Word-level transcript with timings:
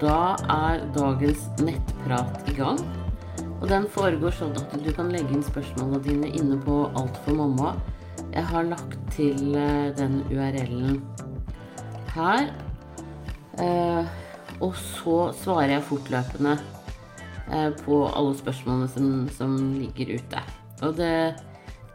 Da 0.00 0.32
er 0.48 0.80
dagens 0.96 1.42
nettprat 1.60 2.46
i 2.48 2.54
gang. 2.56 2.78
Og 3.60 3.66
den 3.68 3.84
foregår 3.92 4.32
sånn 4.32 4.54
at 4.56 4.72
du 4.80 4.88
kan 4.96 5.10
legge 5.12 5.34
inn 5.36 5.44
spørsmålene 5.44 6.00
dine 6.06 6.30
inne 6.38 6.56
på 6.64 6.86
Alt 6.96 7.18
for 7.26 7.36
mamma. 7.36 7.74
Jeg 8.32 8.46
har 8.48 8.64
lagt 8.70 8.96
til 9.12 9.52
eh, 9.58 9.90
den 9.98 10.22
URL-en 10.30 11.02
her. 12.14 12.48
Eh, 13.60 14.08
og 14.64 14.72
så 14.80 15.18
svarer 15.36 15.74
jeg 15.74 15.88
fortløpende 15.90 16.56
eh, 17.52 17.68
på 17.84 18.00
alle 18.08 18.32
spørsmålene 18.40 18.88
som, 18.94 19.10
som 19.36 19.58
ligger 19.76 20.16
ute. 20.16 20.44
Og 20.80 20.96
det 20.96 21.14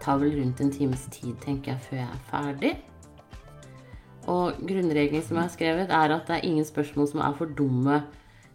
tar 0.04 0.22
vel 0.22 0.38
rundt 0.38 0.62
en 0.62 0.74
times 0.74 1.08
tid, 1.10 1.34
tenker 1.42 1.74
jeg, 1.74 1.88
før 1.90 2.04
jeg 2.04 2.12
er 2.12 2.28
ferdig. 2.30 2.76
Og 4.32 4.58
grunnregelen 4.66 5.24
som 5.24 5.38
jeg 5.38 5.46
har 5.46 5.54
skrevet, 5.54 5.92
er 5.94 6.14
at 6.16 6.30
det 6.30 6.38
er 6.40 6.48
ingen 6.48 6.66
spørsmål 6.66 7.10
som 7.12 7.22
er 7.22 7.36
for 7.38 7.52
dumme 7.58 8.02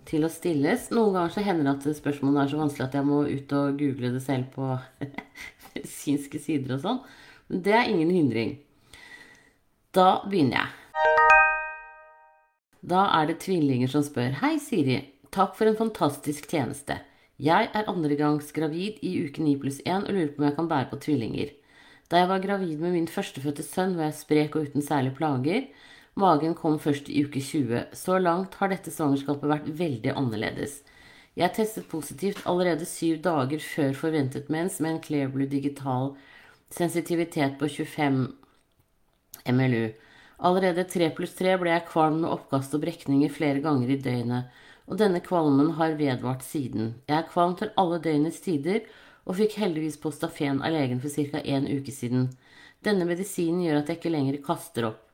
til 0.08 0.26
å 0.26 0.30
stilles. 0.32 0.88
Noen 0.94 1.14
ganger 1.14 1.34
så 1.34 1.44
hender 1.46 1.68
det 1.68 1.74
at 1.76 2.00
spørsmålene 2.00 2.44
er 2.44 2.50
så 2.50 2.58
vanskelig 2.58 2.88
at 2.88 2.96
jeg 2.98 3.06
må 3.06 3.20
ut 3.28 3.54
og 3.58 3.78
google 3.78 4.12
det 4.16 4.22
selv 4.24 4.50
på 4.56 4.72
medisinske 5.70 6.42
sider 6.42 6.76
og 6.76 6.82
sånn. 6.84 7.00
Men 7.50 7.62
det 7.66 7.76
er 7.76 7.92
ingen 7.92 8.10
hindring. 8.14 8.56
Da 9.94 10.20
begynner 10.26 10.62
jeg. 10.62 10.76
Da 12.90 13.06
er 13.20 13.28
det 13.28 13.40
tvillinger 13.44 13.90
som 13.92 14.02
spør. 14.06 14.38
Hei, 14.40 14.56
Siri. 14.62 15.00
Takk 15.34 15.54
for 15.58 15.70
en 15.70 15.78
fantastisk 15.78 16.48
tjeneste. 16.50 16.96
Jeg 17.40 17.70
er 17.76 17.88
andregangs 17.88 18.50
gravid 18.56 18.98
i 19.06 19.14
uke 19.24 19.42
9 19.44 19.56
pluss 19.62 19.78
1 19.84 20.08
og 20.08 20.12
lurer 20.12 20.32
på 20.34 20.42
om 20.42 20.48
jeg 20.48 20.56
kan 20.58 20.70
bære 20.70 20.90
på 20.90 20.98
tvillinger. 21.04 21.52
Da 22.10 22.18
jeg 22.18 22.28
var 22.28 22.42
gravid 22.42 22.80
med 22.82 22.96
min 22.96 23.06
førstefødte 23.06 23.62
sønn, 23.62 23.94
var 23.94 24.08
jeg 24.08 24.18
sprek 24.18 24.56
og 24.58 24.66
uten 24.66 24.82
særlige 24.82 25.14
plager. 25.14 25.68
Magen 26.18 26.56
kom 26.58 26.80
først 26.82 27.06
i 27.08 27.22
uke 27.22 27.38
20. 27.38 27.84
Så 27.94 28.18
langt 28.18 28.56
har 28.58 28.72
dette 28.72 28.90
svangerskapet 28.90 29.46
vært 29.46 29.68
veldig 29.78 30.16
annerledes. 30.18 30.80
Jeg 31.38 31.54
testet 31.54 31.86
positivt 31.88 32.42
allerede 32.50 32.84
syv 32.88 33.20
dager 33.22 33.62
før 33.62 33.94
forventet 33.94 34.50
mens 34.50 34.80
med 34.82 34.96
en 34.96 35.02
Clearblue 35.04 35.46
digital 35.46 36.16
sensitivitet 36.74 37.54
på 37.60 37.68
25 37.70 38.26
MLU. 39.54 39.84
Allerede 40.42 40.84
3 40.90 41.12
pluss 41.14 41.36
3 41.38 41.54
ble 41.62 41.76
jeg 41.76 41.86
kvalm 41.92 42.24
med 42.24 42.32
oppkast 42.32 42.74
og 42.74 42.82
brekninger 42.82 43.30
flere 43.30 43.62
ganger 43.62 43.94
i 43.94 44.00
døgnet, 44.02 44.50
og 44.90 44.98
denne 44.98 45.22
kvalmen 45.22 45.76
har 45.78 45.94
vedvart 46.00 46.42
siden. 46.42 46.96
Jeg 47.06 47.20
er 47.20 47.30
kvalm 47.30 47.54
til 47.60 47.70
alle 47.78 48.00
døgnets 48.02 48.42
tider 48.42 48.82
og 49.30 49.36
fikk 49.38 49.60
heldigvis 49.62 50.00
på 50.02 50.10
stafen 50.10 50.58
av 50.66 50.74
legen 50.74 50.98
for 50.98 51.30
ca. 51.30 51.38
en 51.38 51.68
uke 51.70 51.94
siden. 51.94 52.26
Denne 52.82 53.06
medisinen 53.06 53.62
gjør 53.62 53.78
at 53.78 53.92
jeg 53.92 54.00
ikke 54.00 54.10
lenger 54.10 54.40
kaster 54.42 54.88
opp. 54.88 55.06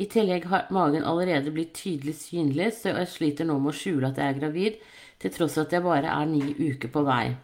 I 0.00 0.06
tillegg 0.08 0.46
har 0.48 0.70
magen 0.72 1.04
allerede 1.04 1.52
blitt 1.52 1.74
tydelig 1.76 2.14
synlig, 2.22 2.70
så 2.78 2.94
jeg 2.94 3.10
sliter 3.12 3.44
nå 3.44 3.58
med 3.60 3.74
å 3.74 3.76
skjule 3.76 4.08
at 4.08 4.20
jeg 4.22 4.32
er 4.32 4.38
gravid, 4.38 4.78
til 5.20 5.34
tross 5.34 5.58
for 5.58 5.66
at 5.66 5.74
jeg 5.76 5.84
bare 5.84 6.08
er 6.14 6.30
ni 6.30 6.54
uker 6.56 6.88
på 6.94 7.02
vei. 7.04 7.34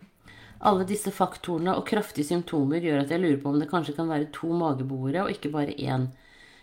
Alle 0.65 0.87
disse 0.89 1.13
faktorene 1.13 1.75
og 1.77 1.85
kraftige 1.91 2.31
symptomer 2.31 2.81
gjør 2.81 3.03
at 3.03 3.13
jeg 3.13 3.21
lurer 3.21 3.43
på 3.43 3.53
om 3.53 3.59
det 3.61 3.69
kanskje 3.69 3.97
kan 3.99 4.09
være 4.09 4.31
to 4.33 4.55
mageboere 4.57 5.27
og 5.27 5.35
ikke 5.35 5.53
bare 5.53 5.77
én. 5.77 6.09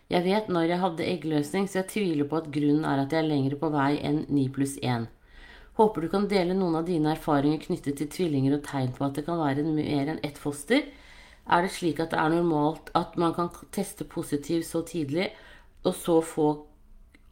Jeg 0.09 0.26
vet 0.26 0.50
når 0.50 0.72
jeg 0.72 0.81
hadde 0.81 1.09
eggløsning, 1.12 1.68
så 1.70 1.84
jeg 1.84 1.92
tviler 1.94 2.30
på 2.30 2.42
at 2.42 2.50
grunnen 2.56 2.88
er 2.90 3.04
at 3.04 3.14
jeg 3.14 3.22
er 3.22 3.30
lenger 3.30 3.59
på 3.62 3.70
vei 3.76 3.92
enn 4.02 4.24
ni 4.34 4.48
pluss 4.50 4.80
én. 4.81 5.06
Håper 5.80 6.02
du 6.02 6.10
kan 6.10 6.28
dele 6.30 6.54
noen 6.54 6.76
av 6.78 6.86
dine 6.86 7.16
erfaringer 7.16 7.62
knyttet 7.64 7.98
til 7.98 8.10
tvillinger 8.14 8.60
og 8.60 8.66
tegn 8.68 8.92
på 8.94 9.08
at 9.08 9.18
det 9.18 9.26
kan 9.26 9.40
være 9.42 9.66
mer 9.66 10.12
enn 10.12 10.22
ett 10.26 10.38
foster. 10.38 10.84
Er 11.50 11.66
det 11.66 11.74
slik 11.74 12.00
at 12.00 12.14
det 12.14 12.20
er 12.22 12.36
normalt 12.36 12.92
at 12.96 13.18
man 13.20 13.34
kan 13.36 13.50
teste 13.74 14.06
positiv 14.06 14.62
så 14.68 14.84
tidlig, 14.86 15.31
og 15.84 15.96
så 15.97 16.20
få, 16.24 16.47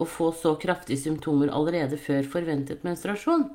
og 0.02 0.10
få 0.10 0.32
så 0.36 0.56
kraftige 0.60 1.00
symptomer 1.00 1.54
allerede 1.54 2.00
før 2.02 2.26
forventet 2.34 2.84
menstruasjon? 2.84 3.46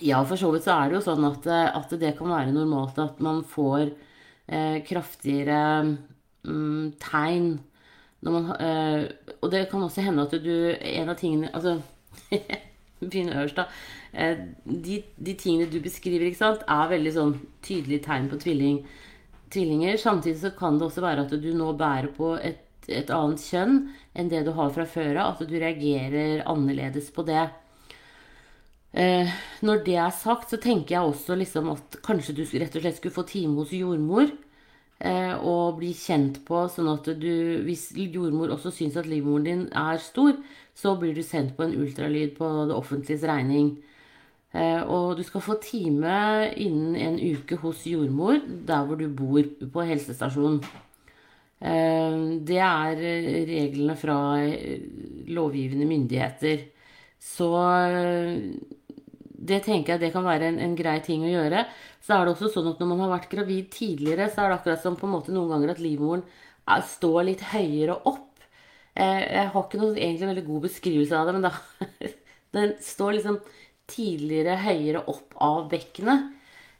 Ja, 0.00 0.22
for 0.28 0.36
så 0.40 0.52
vidt 0.52 0.68
så 0.68 0.76
er 0.76 0.90
det 0.90 1.00
jo 1.00 1.04
sånn 1.04 1.24
at, 1.28 1.48
at 1.48 1.92
det 2.00 2.14
kan 2.18 2.30
være 2.32 2.52
normalt 2.54 3.00
at 3.00 3.20
man 3.24 3.42
får 3.48 3.90
eh, 4.46 4.78
kraftigere 4.86 5.58
mm, 6.44 6.94
tegn 7.00 7.54
når 8.22 8.34
man 8.36 8.50
eh, 8.62 9.08
Og 9.42 9.50
det 9.50 9.64
kan 9.70 9.82
også 9.82 10.04
hende 10.06 10.22
at 10.28 10.36
du 10.44 10.52
En 10.78 11.10
av 11.10 11.16
tingene 11.18 11.48
Altså 11.50 11.80
begynne 13.08 13.36
øverst, 13.36 13.58
da. 13.58 13.66
Eh, 14.12 14.42
de, 14.64 14.98
de, 15.16 15.34
tingene 15.38 15.70
du 15.70 15.78
beskriver, 15.84 16.26
ikke 16.28 16.42
sant, 16.42 16.66
er 16.68 16.92
veldig 16.92 17.14
sånn 17.16 17.32
tydelige 17.64 18.06
tegn 18.06 18.28
på 18.30 18.40
tvilling, 18.42 18.82
tvillinger. 19.52 19.98
Samtidig 20.00 20.42
så 20.42 20.52
kan 20.58 20.78
det 20.78 20.88
også 20.88 21.04
være 21.04 21.26
at 21.26 21.34
du 21.42 21.50
nå 21.56 21.72
bærer 21.78 22.12
på 22.16 22.34
et, 22.40 22.62
et 22.88 23.10
annet 23.14 23.42
kjønn 23.42 23.82
enn 24.18 24.30
det 24.32 24.44
du 24.46 24.52
har 24.56 24.72
fra 24.74 24.86
før 24.88 25.24
av. 25.24 25.34
At 25.34 25.50
du 25.50 25.58
reagerer 25.58 26.44
annerledes 26.50 27.10
på 27.14 27.26
det. 27.28 27.48
Eh, 28.92 29.28
når 29.64 29.84
det 29.86 29.96
er 29.96 30.12
sagt, 30.12 30.50
så 30.52 30.60
tenker 30.60 30.98
jeg 30.98 31.12
også 31.12 31.36
liksom 31.40 31.70
at 31.72 32.00
kanskje 32.04 32.36
du 32.36 32.42
rett 32.44 32.74
og 32.76 32.84
slett 32.84 32.98
skulle 32.98 33.16
få 33.16 33.28
time 33.28 33.62
hos 33.62 33.72
jordmor. 33.76 34.32
Eh, 35.02 35.34
og 35.34 35.80
bli 35.80 35.90
kjent 35.98 36.44
på, 36.46 36.60
sånn 36.70 36.92
at 36.92 37.08
du, 37.18 37.32
hvis 37.66 37.88
jordmor 37.96 38.52
også 38.54 38.70
syns 38.70 38.98
at 39.00 39.08
livmoren 39.10 39.46
din 39.48 39.64
er 39.74 39.98
stor, 39.98 40.36
så 40.74 40.94
blir 40.98 41.14
du 41.14 41.22
sendt 41.24 41.56
på 41.56 41.66
en 41.66 41.74
ultralyd 41.78 42.36
på 42.36 42.48
det 42.68 42.76
offentliges 42.76 43.26
regning. 43.28 43.74
Eh, 44.52 44.82
og 44.82 45.16
du 45.16 45.22
skal 45.24 45.44
få 45.44 45.56
time 45.64 46.14
innen 46.60 46.96
en 46.96 47.18
uke 47.20 47.56
hos 47.62 47.86
jordmor 47.88 48.40
der 48.68 48.84
hvor 48.84 49.00
du 49.00 49.08
bor 49.08 49.42
på 49.72 49.86
helsestasjon. 49.88 50.60
Eh, 51.62 52.18
det 52.48 52.60
er 52.60 53.02
reglene 53.48 53.96
fra 53.96 54.18
lovgivende 55.32 55.88
myndigheter. 55.88 56.68
Så 57.22 57.52
det 59.42 59.62
tenker 59.66 59.94
jeg 59.94 60.02
det 60.02 60.12
kan 60.14 60.26
være 60.26 60.50
en, 60.50 60.58
en, 60.62 60.76
grei 60.78 60.98
ting 61.04 61.24
å 61.26 61.30
gjøre. 61.30 61.64
Så 62.02 62.16
er 62.16 62.26
det 62.26 62.34
også 62.34 62.50
sånn 62.50 62.72
at 62.72 62.82
når 62.82 62.90
man 62.90 63.04
har 63.04 63.12
vært 63.14 63.30
gravid 63.30 63.70
tidligere, 63.74 64.28
så 64.30 64.42
er 64.42 64.50
det 64.50 64.58
akkurat 64.60 64.82
som 64.82 64.98
på 64.98 65.06
en 65.08 65.14
måte 65.16 65.34
noen 65.34 65.52
ganger 65.54 65.74
at 65.74 65.82
livmoren 65.82 66.24
står 66.88 67.26
litt 67.30 67.42
høyere 67.52 67.98
opp. 68.08 68.31
Eh, 68.92 69.20
jeg 69.24 69.48
har 69.54 69.64
ikke 69.64 69.80
noen 69.80 69.96
egentlig 69.96 70.28
veldig 70.28 70.44
god 70.46 70.64
beskrivelse 70.66 71.16
av 71.16 71.28
det, 71.28 71.34
men 71.38 71.46
da, 71.46 71.52
den 72.56 72.74
står 72.84 73.16
liksom 73.16 73.38
tidligere 73.92 74.58
høyere 74.60 75.04
opp 75.10 75.36
av 75.42 75.64
bekkenet. 75.72 76.28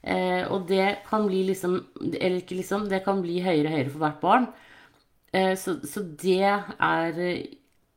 Eh, 0.03 0.43
og 0.53 0.67
det 0.67 1.05
kan 1.07 1.29
bli 1.29 1.45
liksom 1.47 1.77
Eller 2.19 2.41
ikke 2.41 2.57
liksom, 2.59 2.89
det 2.91 3.05
kan 3.05 3.21
bli 3.23 3.37
høyere 3.45 3.69
og 3.71 3.75
høyere 3.77 3.93
for 3.93 4.03
hvert 4.03 4.23
barn. 4.23 4.49
Eh, 5.33 5.55
så, 5.57 5.77
så, 5.89 6.03
det 6.03 6.41
er 6.43 7.21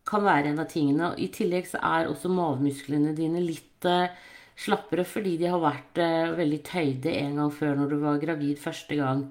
kan 0.06 0.22
være 0.22 0.52
en 0.52 0.62
av 0.62 0.70
tingene. 0.70 1.16
I 1.18 1.32
tillegg 1.34 1.66
så 1.68 1.82
er 1.82 2.12
også 2.12 2.30
mavemusklene 2.30 3.16
dine 3.18 3.42
litt 3.42 3.88
slappere 4.56 5.04
fordi 5.06 5.34
de 5.42 5.50
har 5.50 5.60
vært 5.60 5.98
veldig 6.38 6.60
tøyde 6.68 7.12
en 7.24 7.40
gang 7.42 7.50
før 7.54 7.74
når 7.80 7.90
du 7.90 7.96
var 8.04 8.22
gravid 8.22 8.62
første 8.62 8.98
gang. 9.00 9.26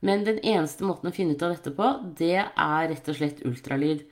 Men 0.00 0.24
den 0.24 0.40
eneste 0.40 0.88
måten 0.88 1.10
å 1.10 1.14
finne 1.14 1.36
ut 1.36 1.44
av 1.44 1.52
dette 1.54 1.72
på, 1.76 1.90
det 2.18 2.38
er 2.40 2.88
rett 2.90 3.12
og 3.12 3.18
slett 3.18 3.44
ultralyd. 3.48 4.06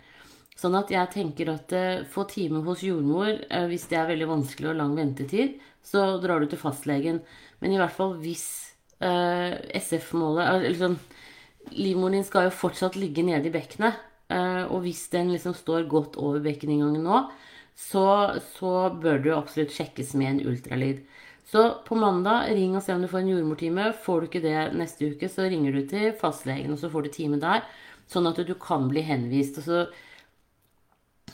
Sånn 0.55 0.77
at 0.79 0.91
jeg 0.93 1.11
tenker 1.11 1.51
at 1.51 1.73
uh, 1.75 2.05
få 2.07 2.25
time 2.31 2.63
hos 2.67 2.85
jordmor 2.87 3.33
uh, 3.51 3.65
hvis 3.71 3.89
det 3.91 3.99
er 3.99 4.11
veldig 4.13 4.29
vanskelig 4.31 4.71
og 4.71 4.79
lang 4.79 4.95
ventetid, 4.99 5.59
så 5.85 6.15
drar 6.23 6.41
du 6.41 6.49
til 6.51 6.61
fastlegen. 6.61 7.19
Men 7.59 7.75
i 7.75 7.81
hvert 7.81 7.95
fall 7.95 8.15
hvis 8.23 8.45
uh, 9.01 9.09
eh, 9.09 9.55
SF-målet 9.81 10.51
Eller 10.55 10.79
sånn 10.79 10.99
Livmoren 11.75 12.19
din 12.19 12.27
skal 12.27 12.47
jo 12.47 12.53
fortsatt 12.53 12.97
ligge 13.01 13.25
nede 13.25 13.49
i 13.49 13.53
bekkenet. 13.53 13.97
og 14.69 14.83
hvis 14.85 15.07
den 15.09 15.31
liksom 15.33 15.55
står 15.57 15.87
godt 15.89 16.19
over 16.21 16.43
bekkeninngangen 16.45 17.07
nå, 17.07 17.23
så, 17.75 18.37
så, 18.59 18.73
bør 19.01 19.23
du 19.25 19.31
absolutt 19.33 19.73
sjekkes 19.73 20.13
med 20.21 20.29
en 20.29 20.43
ultralyd. 20.51 21.01
Så 21.49 21.63
på 21.87 21.97
mandag, 21.97 22.51
ring 22.53 22.77
og 22.77 22.85
se 22.85 22.93
om 22.93 23.01
du 23.01 23.09
får 23.09 23.23
en 23.23 23.33
jordmortime. 23.33 23.87
Får 24.05 24.21
du 24.21 24.29
ikke 24.29 24.45
det 24.45 24.59
neste 24.77 25.09
uke, 25.15 25.31
så 25.33 25.49
ringer 25.49 25.73
du 25.73 25.89
til 25.89 26.13
fastlegen, 26.21 26.77
og 26.77 26.83
så 26.83 26.93
får 26.93 27.07
du 27.07 27.15
time 27.17 27.41
der. 27.41 27.65
Sånn 28.13 28.29
at 28.29 28.45
du 28.45 28.55
kan 28.61 28.91
bli 28.93 29.07
henvist. 29.09 29.63
Og 29.63 29.65
så 29.65 29.87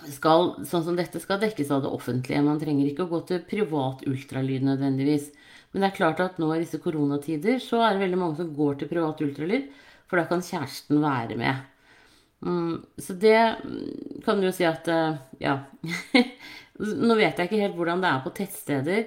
skal, 0.08 0.54
sånn 0.68 0.84
som 0.86 0.96
dette 0.98 1.20
skal 1.22 1.40
dekkes 1.42 1.70
av 1.74 1.84
det 1.84 1.92
offentlige. 1.92 2.42
Man 2.44 2.60
trenger 2.60 2.88
ikke 2.88 3.06
å 3.06 3.12
gå 3.12 3.20
til 3.28 3.42
privat 3.48 4.04
ultralyd 4.08 4.64
nødvendigvis. 4.66 5.30
Men 5.70 5.84
det 5.84 5.90
er 5.90 5.98
klart 5.98 6.22
at 6.24 6.38
nå 6.42 6.48
i 6.54 6.62
disse 6.64 6.80
koronatider 6.82 7.60
så 7.62 7.82
er 7.84 7.94
det 7.94 8.04
veldig 8.04 8.20
mange 8.20 8.40
som 8.40 8.54
går 8.56 8.80
til 8.80 8.90
privat 8.90 9.20
ultralyd, 9.22 9.68
for 10.10 10.18
da 10.18 10.26
kan 10.26 10.42
kjæresten 10.42 11.02
være 11.02 11.36
med. 11.38 11.66
Mm, 12.40 12.80
så 12.98 13.14
det 13.20 13.40
kan 14.24 14.40
du 14.40 14.48
jo 14.48 14.54
si 14.56 14.64
at 14.64 14.88
eh, 14.88 15.18
Ja. 15.42 15.58
nå 16.80 17.16
vet 17.18 17.36
jeg 17.36 17.50
ikke 17.50 17.60
helt 17.60 17.76
hvordan 17.76 18.02
det 18.02 18.10
er 18.10 18.22
på 18.24 18.32
tettsteder. 18.36 19.02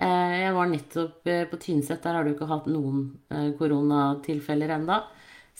Eh, 0.00 0.34
jeg 0.40 0.54
var 0.56 0.70
nettopp 0.70 1.28
eh, 1.28 1.44
på 1.50 1.60
Tynset. 1.60 2.02
Der 2.02 2.16
har 2.16 2.24
du 2.24 2.32
ikke 2.32 2.48
hatt 2.50 2.70
noen 2.70 3.10
koronatilfeller 3.58 4.72
enda. 4.78 5.02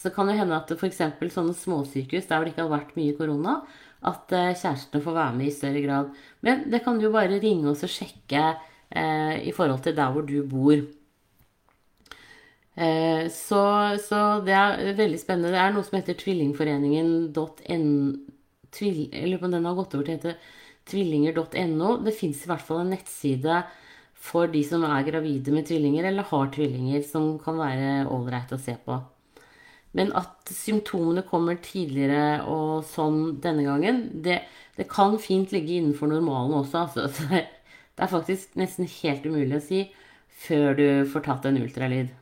Så 0.01 0.11
kan 0.15 0.31
det 0.31 0.39
hende 0.39 0.57
at 0.57 0.73
f.eks. 0.73 1.03
sånne 1.35 1.55
småsykehus 1.55 2.27
der 2.27 2.39
hvor 2.39 2.49
det 2.49 2.55
ikke 2.55 2.65
har 2.65 2.73
vært 2.73 2.97
mye 2.97 3.17
korona, 3.19 3.59
at 4.07 4.33
eh, 4.33 4.55
kjærestene 4.57 5.03
får 5.05 5.17
være 5.17 5.37
med 5.37 5.51
i 5.51 5.55
større 5.55 5.83
grad. 5.85 6.15
Men 6.47 6.65
det 6.73 6.83
kan 6.85 7.01
du 7.01 7.11
bare 7.13 7.41
ringe 7.43 7.69
oss 7.73 7.85
og 7.85 7.93
sjekke 7.93 8.45
eh, 8.89 9.37
i 9.49 9.53
forhold 9.57 9.85
til 9.85 9.97
der 9.97 10.15
hvor 10.15 10.25
du 10.27 10.41
bor. 10.49 10.79
Eh, 12.81 13.27
så, 13.35 13.63
så, 14.01 14.23
det 14.47 14.57
er 14.57 14.97
veldig 14.97 15.21
spennende. 15.21 15.53
Det 15.53 15.61
er 15.61 15.75
noe 15.75 15.85
som 15.87 15.99
heter 16.01 16.19
tvillingforeningen.no. 16.23 17.47
Tvill, 18.71 19.01
jeg 19.11 19.27
lurer 19.27 19.41
på 19.41 19.49
om 19.49 19.55
den 19.57 19.65
har 19.67 19.75
gått 19.75 19.95
over 19.99 20.07
til 20.07 20.15
å 20.15 20.19
hete 20.21 20.37
tvillinger.no. 20.91 21.95
Det 22.07 22.15
fins 22.17 22.45
i 22.45 22.51
hvert 22.51 22.65
fall 22.65 22.85
en 22.85 22.93
nettside 22.95 23.63
for 24.21 24.51
de 24.53 24.61
som 24.67 24.85
er 24.87 25.07
gravide 25.09 25.53
med 25.55 25.67
tvillinger 25.69 26.07
eller 26.11 26.29
har 26.29 26.53
tvillinger, 26.55 27.03
som 27.07 27.33
kan 27.43 27.59
være 27.59 28.05
ålreit 28.13 28.53
å 28.55 28.61
se 28.61 28.77
på. 28.85 29.01
Men 29.97 30.13
at 30.15 30.51
symptomene 30.55 31.25
kommer 31.27 31.59
tidligere 31.63 32.45
og 32.47 32.85
sånn 32.87 33.41
denne 33.43 33.65
gangen, 33.67 34.05
det, 34.23 34.39
det 34.79 34.87
kan 34.91 35.17
fint 35.23 35.51
ligge 35.55 35.81
innenfor 35.81 36.11
normalen 36.13 36.61
også. 36.63 36.87
Altså. 36.87 37.09
Det 38.01 38.07
er 38.07 38.13
faktisk 38.15 38.55
nesten 38.57 38.87
helt 38.89 39.27
umulig 39.29 39.59
å 39.59 39.61
si 39.61 39.81
før 40.47 40.79
du 40.79 40.87
får 41.11 41.25
tatt 41.27 41.49
en 41.51 41.59
ultralyd. 41.61 42.15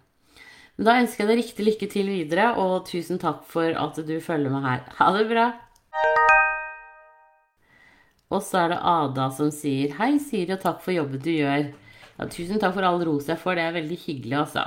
Men 0.74 0.88
da 0.88 0.96
ønsker 1.02 1.22
jeg 1.22 1.28
deg 1.30 1.38
riktig 1.38 1.66
lykke 1.68 1.88
til 1.92 2.10
videre, 2.10 2.48
og 2.58 2.88
tusen 2.88 3.20
takk 3.22 3.44
for 3.46 3.76
at 3.78 4.00
du 4.08 4.16
følger 4.24 4.50
med 4.50 4.66
her. 4.66 4.82
Ha 4.98 5.10
det 5.14 5.28
bra! 5.30 5.46
Og 8.34 8.42
så 8.42 8.64
er 8.64 8.74
det 8.74 8.80
Ada 8.90 9.28
som 9.36 9.52
sier 9.54 9.94
Hei, 10.00 10.16
Siri, 10.18 10.50
og 10.56 10.64
takk 10.64 10.82
for 10.82 10.96
jobben 10.96 11.22
du 11.22 11.30
gjør. 11.30 11.70
Ja, 12.18 12.26
tusen 12.26 12.58
takk 12.58 12.74
for 12.74 12.86
all 12.88 13.00
ros 13.06 13.30
jeg 13.30 13.38
får. 13.38 13.60
Det 13.60 13.64
er 13.68 13.78
veldig 13.78 13.98
hyggelig, 14.02 14.36
altså. 14.42 14.66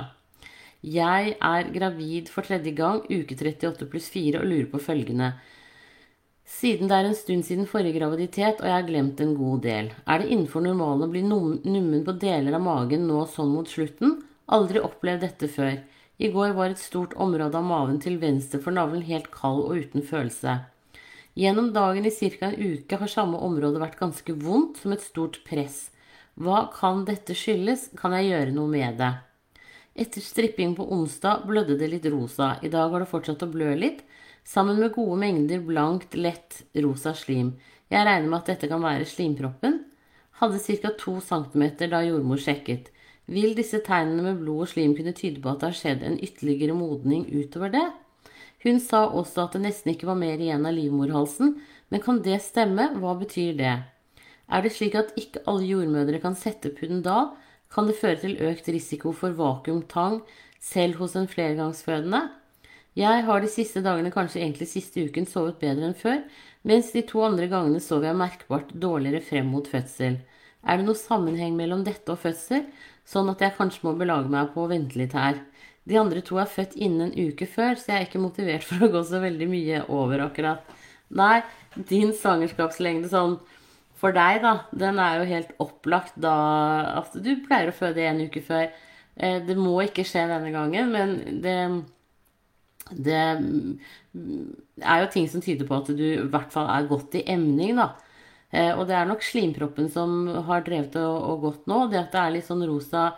Jeg 0.82 1.36
er 1.38 1.68
gravid 1.70 2.26
for 2.26 2.42
tredje 2.42 2.72
gang, 2.74 3.04
uke 3.06 3.36
38 3.38 3.86
pluss 3.86 4.08
4, 4.10 4.40
og 4.40 4.48
lurer 4.50 4.66
på 4.72 4.80
følgende. 4.82 5.28
Siden 6.42 6.90
det 6.90 6.96
er 6.96 7.06
en 7.06 7.14
stund 7.14 7.46
siden 7.46 7.68
forrige 7.70 8.00
graviditet, 8.00 8.58
og 8.58 8.66
jeg 8.66 8.74
har 8.74 8.88
glemt 8.88 9.22
en 9.22 9.36
god 9.38 9.62
del, 9.62 9.92
er 10.10 10.18
det 10.18 10.28
innenfor 10.34 10.64
normalen 10.66 11.06
å 11.06 11.12
bli 11.12 11.22
nummen 11.22 12.02
på 12.02 12.16
deler 12.18 12.58
av 12.58 12.66
magen 12.66 13.06
nå 13.06 13.22
sånn 13.30 13.54
mot 13.54 13.70
slutten? 13.70 14.18
Aldri 14.50 14.82
opplevd 14.82 15.22
dette 15.22 15.48
før. 15.54 15.78
I 16.18 16.34
går 16.34 16.52
var 16.58 16.74
et 16.74 16.82
stort 16.82 17.14
område 17.14 17.56
av 17.58 17.64
maven 17.64 18.02
til 18.02 18.18
venstre 18.18 18.58
for 18.60 18.74
navlen 18.74 19.06
helt 19.06 19.30
kald 19.30 19.62
og 19.62 19.86
uten 19.86 20.02
følelse. 20.02 20.58
Gjennom 21.38 21.70
dagen 21.72 22.04
i 22.04 22.10
ca. 22.10 22.50
en 22.50 22.58
uke 22.58 22.98
har 22.98 23.08
samme 23.08 23.38
område 23.38 23.80
vært 23.80 24.00
ganske 24.02 24.34
vondt, 24.34 24.82
som 24.82 24.92
et 24.92 25.00
stort 25.00 25.44
press. 25.46 25.92
Hva 26.34 26.66
kan 26.74 27.06
dette 27.06 27.38
skyldes? 27.38 27.92
Kan 27.96 28.18
jeg 28.18 28.34
gjøre 28.34 28.52
noe 28.58 28.68
med 28.68 28.98
det? 28.98 29.14
Etter 29.94 30.24
stripping 30.24 30.72
på 30.76 30.86
onsdag 30.94 31.44
blødde 31.46 31.76
det 31.80 31.88
litt 31.92 32.06
rosa. 32.08 32.56
I 32.64 32.70
dag 32.72 32.88
har 32.92 33.02
det 33.02 33.10
fortsatt 33.10 33.44
å 33.44 33.50
blø 33.52 33.74
litt, 33.76 34.00
sammen 34.44 34.80
med 34.80 34.94
gode 34.94 35.18
mengder 35.20 35.60
blankt, 35.66 36.16
lett 36.16 36.62
rosa 36.80 37.12
slim. 37.14 37.52
Jeg 37.92 38.06
regner 38.08 38.30
med 38.30 38.38
at 38.40 38.54
dette 38.54 38.70
kan 38.70 38.80
være 38.82 39.08
slimproppen. 39.08 39.82
Hadde 40.40 40.62
ca. 40.64 40.94
2 40.98 41.18
cm 41.28 41.64
da 41.92 42.00
jordmor 42.06 42.40
sjekket. 42.40 42.88
Vil 43.28 43.52
disse 43.54 43.82
tegnene 43.84 44.24
med 44.24 44.40
blod 44.40 44.64
og 44.64 44.72
slim 44.72 44.96
kunne 44.96 45.12
tyde 45.14 45.42
på 45.44 45.52
at 45.52 45.60
det 45.60 45.68
har 45.70 45.78
skjedd 45.78 46.06
en 46.08 46.18
ytterligere 46.24 46.74
modning 46.74 47.28
utover 47.28 47.70
det? 47.70 47.84
Hun 48.64 48.80
sa 48.80 49.04
også 49.10 49.44
at 49.44 49.56
det 49.56 49.66
nesten 49.66 49.92
ikke 49.92 50.08
var 50.08 50.18
mer 50.18 50.40
igjen 50.40 50.66
av 50.66 50.74
livmorhalsen, 50.74 51.56
men 51.92 52.02
kan 52.02 52.22
det 52.24 52.40
stemme? 52.42 52.88
Hva 52.96 53.14
betyr 53.20 53.54
det? 53.58 53.76
Er 54.52 54.64
det 54.64 54.72
slik 54.74 54.96
at 54.98 55.12
ikke 55.20 55.44
alle 55.50 55.68
jordmødre 55.68 56.20
kan 56.22 56.36
sette 56.38 56.72
pudendal, 56.74 57.34
kan 57.72 57.88
det 57.88 57.96
føre 57.98 58.20
til 58.20 58.38
økt 58.44 58.68
risiko 58.72 59.12
for 59.16 59.34
vakuumtang 59.36 60.20
selv 60.62 61.00
hos 61.00 61.16
en 61.18 61.28
flergangsfødende. 61.30 62.22
Jeg 62.98 63.24
har 63.24 63.40
de 63.40 63.48
siste 63.48 63.80
dagene, 63.80 64.12
kanskje 64.12 64.42
egentlig 64.42 64.68
siste 64.68 65.06
uken, 65.08 65.24
sovet 65.24 65.56
bedre 65.62 65.88
enn 65.88 65.96
før, 65.96 66.18
mens 66.68 66.90
de 66.92 67.00
to 67.08 67.22
andre 67.24 67.48
gangene 67.48 67.80
sov 67.80 68.04
jeg 68.04 68.18
merkbart 68.18 68.74
dårligere 68.76 69.24
frem 69.24 69.48
mot 69.48 69.68
fødsel. 69.68 70.18
Er 70.62 70.78
det 70.78 70.86
noe 70.86 70.98
sammenheng 70.98 71.56
mellom 71.56 71.86
dette 71.86 72.12
og 72.12 72.20
fødsel, 72.22 72.66
sånn 73.08 73.32
at 73.32 73.40
jeg 73.42 73.56
kanskje 73.56 73.86
må 73.86 73.96
belage 73.98 74.30
meg 74.30 74.52
på 74.52 74.66
å 74.66 74.70
vente 74.70 75.00
litt 75.00 75.16
her? 75.16 75.40
De 75.88 75.96
andre 75.98 76.20
to 76.22 76.36
er 76.38 76.50
født 76.50 76.76
innen 76.76 77.08
en 77.08 77.32
uke 77.32 77.48
før, 77.50 77.74
så 77.80 77.94
jeg 77.94 77.96
er 77.96 78.06
ikke 78.06 78.22
motivert 78.22 78.66
for 78.68 78.84
å 78.84 78.92
gå 78.92 79.02
så 79.08 79.22
veldig 79.24 79.48
mye 79.50 79.82
over 79.88 80.26
akkurat. 80.28 80.68
Nei, 81.16 81.40
din 81.88 82.12
svangerskapslengde 82.16 83.08
sånn 83.12 83.40
for 84.02 84.14
deg, 84.16 84.40
da, 84.42 84.56
den 84.74 84.98
er 84.98 85.20
jo 85.20 85.30
helt 85.30 85.52
opplagt 85.62 86.16
da 86.20 86.36
at 86.98 87.14
du 87.22 87.36
pleier 87.44 87.70
å 87.70 87.76
føde 87.76 88.02
en 88.08 88.24
uke 88.26 88.42
før. 88.42 88.70
Eh, 89.14 89.38
det 89.46 89.54
må 89.58 89.76
ikke 89.84 90.06
skje 90.08 90.26
denne 90.30 90.50
gangen, 90.54 90.90
men 90.90 91.40
det, 91.44 91.56
det 92.98 93.20
er 94.82 95.02
jo 95.04 95.10
ting 95.12 95.28
som 95.30 95.44
tyder 95.44 95.68
på 95.68 95.78
at 95.78 95.92
du 95.94 96.06
i 96.08 96.30
hvert 96.32 96.50
fall 96.54 96.70
er 96.72 96.90
godt 96.90 97.20
i 97.20 97.26
emning, 97.30 97.78
da. 97.78 97.92
Eh, 98.52 98.72
og 98.74 98.88
det 98.90 98.98
er 98.98 99.08
nok 99.08 99.22
slimproppen 99.24 99.88
som 99.92 100.26
har 100.48 100.64
drevet 100.66 100.98
og, 101.00 101.18
og 101.30 101.46
gått 101.46 101.70
nå. 101.70 101.86
Det 101.92 102.02
at 102.02 102.12
det 102.16 102.22
er 102.22 102.34
litt 102.34 102.48
sånn 102.48 102.66
rosa 102.68 103.12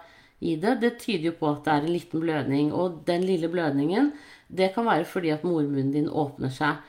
i 0.45 0.55
det, 0.61 0.77
det 0.83 0.97
tyder 1.01 1.31
jo 1.31 1.37
på 1.39 1.49
at 1.51 1.65
det 1.65 1.73
er 1.73 1.87
en 1.87 1.95
liten 1.95 2.23
blødning. 2.23 2.73
Og 2.77 3.01
den 3.09 3.25
lille 3.27 3.51
blødningen, 3.51 4.13
det 4.53 4.75
kan 4.77 4.87
være 4.87 5.09
fordi 5.09 5.33
at 5.35 5.47
mormunnen 5.47 5.95
din 5.95 6.11
åpner 6.11 6.53
seg. 6.55 6.83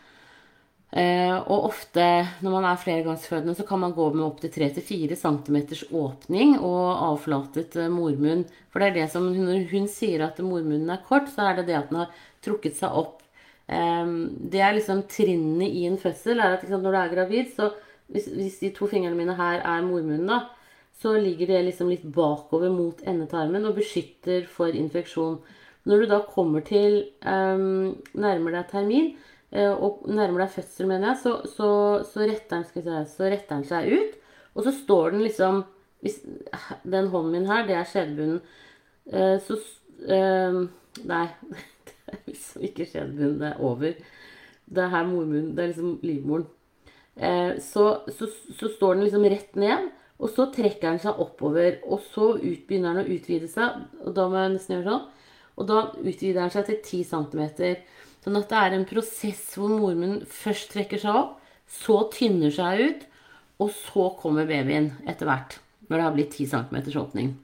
Eh, 0.96 1.38
og 1.52 1.66
ofte 1.68 2.04
når 2.40 2.54
man 2.54 2.66
er 2.70 2.80
flergangsfødende, 2.80 3.56
så 3.58 3.66
kan 3.68 3.82
man 3.82 3.94
gå 3.98 4.06
med 4.14 4.24
opptil 4.24 4.54
3-4 4.54 5.18
cm 5.20 5.58
åpning 5.92 6.54
og 6.64 7.02
avflatet 7.10 7.76
eh, 7.82 7.92
mormunn. 7.92 8.46
For 8.72 8.80
det 8.80 8.88
er 8.88 8.96
det 9.02 9.10
som 9.12 9.28
Når 9.36 9.66
hun 9.74 9.90
sier 9.92 10.24
at 10.24 10.40
mormunnen 10.40 10.94
er 10.94 11.04
kort, 11.04 11.28
så 11.34 11.50
er 11.50 11.60
det 11.60 11.68
det 11.68 11.76
at 11.82 11.92
den 11.92 12.00
har 12.00 12.14
trukket 12.46 12.80
seg 12.80 12.96
opp. 12.96 13.20
Eh, 13.68 14.08
det 14.40 14.64
er 14.64 14.78
liksom 14.78 15.04
trinnene 15.12 15.68
i 15.68 15.84
en 15.90 16.00
fødsel. 16.00 16.40
er 16.40 16.56
at 16.56 16.70
Når 16.70 16.88
du 16.88 17.00
er 17.02 17.12
gravid, 17.12 17.52
så 17.52 17.74
hvis, 18.08 18.32
hvis, 18.32 18.60
de 18.64 18.72
to 18.72 18.88
fingrene 18.88 19.20
mine 19.20 19.36
her 19.36 19.60
er 19.66 19.84
mormunnen, 19.84 20.32
da, 20.32 20.46
så 20.96 21.18
ligger 21.20 21.52
det 21.52 21.64
liksom 21.66 21.92
litt 21.92 22.08
bakover 22.08 22.72
mot 22.72 23.02
endetarmen 23.04 23.68
og 23.68 23.76
beskytter 23.82 24.48
for 24.48 24.72
infeksjon. 24.72 25.42
Når 25.86 26.02
du 26.02 26.10
da 26.10 26.24
kommer 26.24 26.64
til 26.66 27.02
um, 27.22 27.98
nærmer 28.16 28.56
deg 28.56 28.70
termin, 28.72 29.12
og 29.56 30.04
nærmer 30.12 30.44
deg 30.44 30.54
fødsel, 30.56 30.88
mener 30.90 31.12
jeg, 31.12 31.22
så, 31.24 31.34
så, 31.48 31.70
så, 32.10 32.26
retter 32.28 32.58
den, 32.58 32.66
si, 32.68 32.82
så, 33.14 33.30
retter 33.32 33.56
den, 33.56 33.68
seg 33.70 33.92
ut. 33.94 34.18
Og 34.56 34.66
så 34.66 34.74
står 34.76 35.16
den 35.16 35.24
liksom 35.26 35.64
hvis, 36.04 36.20
Den 36.84 37.08
hånden 37.08 37.32
min 37.32 37.48
her, 37.50 37.66
det 37.68 37.78
er 37.78 37.88
skjedebunnen. 37.90 38.42
Eh, 39.06 39.38
så 39.42 39.58
uh, 40.10 40.60
Nei, 41.06 41.26
det 41.88 41.96
er 42.12 42.22
liksom 42.28 42.68
ikke 42.68 42.88
skjedebunnen. 42.90 43.40
Det 43.42 43.50
er 43.50 43.64
over. 43.64 43.98
Det 44.66 44.84
er 44.84 44.94
her 44.94 45.10
mormunnen. 45.10 45.56
Det 45.56 45.64
er 45.64 45.74
liksom 45.74 45.98
livmoren. 46.06 46.48
Så, 47.64 47.86
står 48.12 48.98
den 48.98 49.06
liksom 49.06 49.24
rett 49.32 49.54
ned, 49.56 49.90
og 50.20 50.32
så 50.36 50.50
trekker 50.52 50.90
den 50.90 51.02
seg 51.04 51.20
oppover. 51.24 51.80
Og 51.88 52.04
så 52.12 52.34
ut, 52.38 52.64
begynner 52.68 52.96
den 52.96 53.06
å 53.06 53.18
utvide 53.18 53.50
seg, 53.52 53.86
og 54.04 54.16
da 54.18 54.28
må 54.30 54.42
jeg 54.42 54.56
nesten 54.56 54.78
gjøre 54.78 54.90
sånn. 54.92 55.06
Og 55.56 55.70
da 55.70 55.82
utvider 55.96 56.42
den 56.42 56.54
seg 56.54 56.68
til 56.68 56.82
10 56.82 57.06
cm. 57.12 57.44
Sånn 58.26 58.40
at 58.40 58.50
det 58.50 58.58
er 58.58 58.74
en 58.74 58.88
prosess 58.90 59.52
hvor 59.54 59.70
mormunnen 59.70 60.24
først 60.26 60.72
trekker 60.74 60.98
seg 60.98 61.14
opp, 61.14 61.36
så 61.70 62.00
tynner 62.10 62.50
seg 62.54 62.82
ut, 62.82 63.04
og 63.62 63.70
så 63.70 64.08
kommer 64.18 64.50
babyen 64.50 64.96
etter 65.06 65.30
hvert. 65.30 65.60
Når 65.86 65.94
det 66.00 66.06
har 66.08 66.16
blitt 66.16 66.34
10 66.34 66.48
cm 66.50 66.80
åpning. 67.04 67.36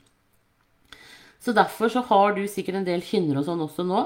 Så 1.42 1.54
derfor 1.54 1.94
så 1.94 2.02
har 2.10 2.34
du 2.34 2.42
sikkert 2.50 2.80
en 2.80 2.88
del 2.88 3.06
kynner 3.06 3.38
og 3.38 3.46
sånn 3.46 3.62
også 3.62 3.86
nå, 3.86 4.02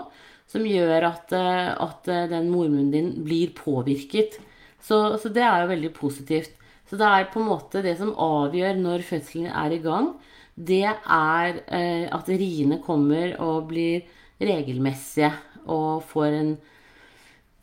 som 0.51 0.67
gjør 0.67 1.08
at, 1.08 1.32
eh, 1.32 1.72
at 1.72 2.12
eh, 2.12 2.27
den 2.32 2.51
mormunnen 2.51 2.91
din 2.91 3.10
blir 3.24 3.55
påvirket. 3.55 4.36
Så, 4.84 5.00
så, 5.15 5.32
det 5.32 5.48
er 5.48 5.63
jo 5.63 5.72
veldig 5.72 5.94
positivt. 5.96 6.60
Så 6.91 7.00
det 7.00 7.08
er 7.08 7.32
på 7.32 7.39
en 7.39 7.50
måte 7.50 7.82
det 7.88 7.96
som 8.03 8.12
avgjør 8.20 8.84
når 8.84 9.08
fødselen 9.08 9.48
er 9.48 9.74
i 9.74 9.82
gang, 9.84 10.12
det 10.55 10.84
er 10.91 11.63
eh, 11.65 12.05
at 12.12 12.29
riene 12.29 12.84
kommer 12.84 13.34
og 13.44 13.72
blir 13.72 14.03
regelmessige 14.44 15.32
og 15.72 16.05
får 16.10 16.39
en, 16.39 16.55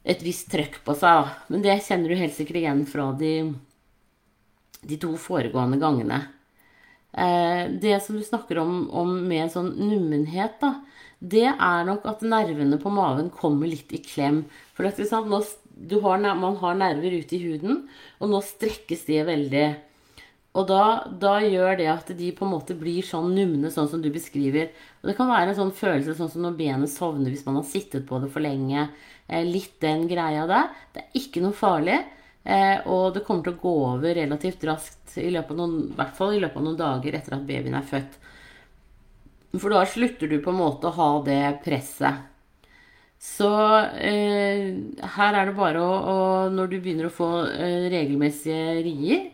et 0.04 0.22
visst 0.24 0.50
trøkk 0.52 0.80
på 0.86 0.96
seg. 0.98 1.32
Men 1.52 1.64
det 1.64 1.80
kjenner 1.86 2.12
du 2.12 2.18
helt 2.20 2.36
sikkert 2.36 2.62
igjen 2.62 2.84
fra 2.90 3.10
de, 3.18 3.34
de 4.82 5.00
to 5.02 5.14
foregående 5.20 5.80
gangene. 5.82 6.22
Eh, 7.12 7.68
det 7.82 7.98
som 8.02 8.16
du 8.16 8.24
snakker 8.24 8.62
om, 8.62 8.86
om 8.90 9.14
med 9.28 9.46
en 9.46 9.54
sånn 9.56 9.72
nummenhet, 9.76 10.56
da, 10.62 10.74
det 11.22 11.46
er 11.52 11.84
nok 11.86 12.06
at 12.10 12.24
nervene 12.26 12.78
på 12.82 12.90
maven 12.90 13.28
kommer 13.30 13.70
litt 13.70 13.92
i 13.94 14.00
klem. 14.02 14.42
For 14.74 14.88
at, 14.88 14.98
sant, 15.06 15.30
nå, 15.30 15.42
har, 16.02 16.24
man 16.40 16.58
har 16.62 16.78
nerver 16.78 17.18
ute 17.20 17.36
i 17.36 17.42
huden, 17.44 17.84
og 18.18 18.32
nå 18.32 18.42
strekkes 18.46 19.06
de 19.08 19.22
veldig. 19.28 19.66
Og 20.52 20.66
da, 20.68 20.84
da, 21.08 21.38
gjør 21.40 21.78
det 21.80 21.86
at 21.88 22.10
de 22.16 22.28
på 22.36 22.44
en 22.44 22.52
måte 22.52 22.74
blir 22.76 23.04
sånn 23.06 23.30
numne, 23.32 23.70
sånn 23.72 23.88
som 23.88 24.02
du 24.04 24.10
beskriver. 24.12 24.68
Og 25.00 25.08
det 25.08 25.14
kan 25.16 25.30
være 25.30 25.54
en 25.54 25.58
sånn 25.62 25.72
følelse 25.76 26.16
sånn 26.18 26.28
som 26.34 26.44
når 26.44 26.58
benet 26.58 26.92
sovner 26.92 27.32
hvis 27.32 27.46
man 27.46 27.56
har 27.56 27.64
sittet 27.68 28.04
på 28.08 28.20
det 28.20 28.28
for 28.34 28.44
lenge. 28.44 28.90
Eh, 29.28 29.46
litt 29.48 29.78
den 29.80 30.04
greia 30.10 30.44
der. 30.50 30.68
Det 30.92 31.06
er 31.06 31.22
ikke 31.22 31.44
noe 31.44 31.56
farlig. 31.56 31.96
Eh, 32.44 32.84
og 32.90 33.14
det 33.14 33.22
kommer 33.24 33.46
til 33.46 33.54
å 33.54 33.62
gå 33.62 33.72
over 33.94 34.18
relativt 34.18 34.66
raskt, 34.68 35.16
i, 35.16 35.30
løpet 35.32 35.54
av 35.54 35.62
noen, 35.62 35.78
i 35.88 35.96
hvert 35.96 36.16
fall 36.18 36.34
i 36.34 36.42
løpet 36.42 36.60
av 36.60 36.66
noen 36.66 36.80
dager 36.80 37.16
etter 37.16 37.36
at 37.38 37.48
babyen 37.48 37.78
er 37.78 37.88
født. 37.88 38.20
For 39.56 39.72
da 39.72 39.82
slutter 39.88 40.28
du 40.28 40.38
på 40.42 40.52
en 40.52 40.60
måte 40.60 40.88
å 40.88 40.96
ha 40.96 41.10
det 41.24 41.42
presset. 41.64 42.28
Så 43.22 43.48
eh, 44.02 44.72
her 45.16 45.36
er 45.38 45.46
det 45.46 45.54
bare 45.54 45.78
å, 45.78 45.90
å 45.94 46.16
Når 46.50 46.72
du 46.72 46.80
begynner 46.80 47.06
å 47.06 47.14
få 47.14 47.28
eh, 47.54 47.86
regelmessige 47.92 48.80
rier, 48.82 49.28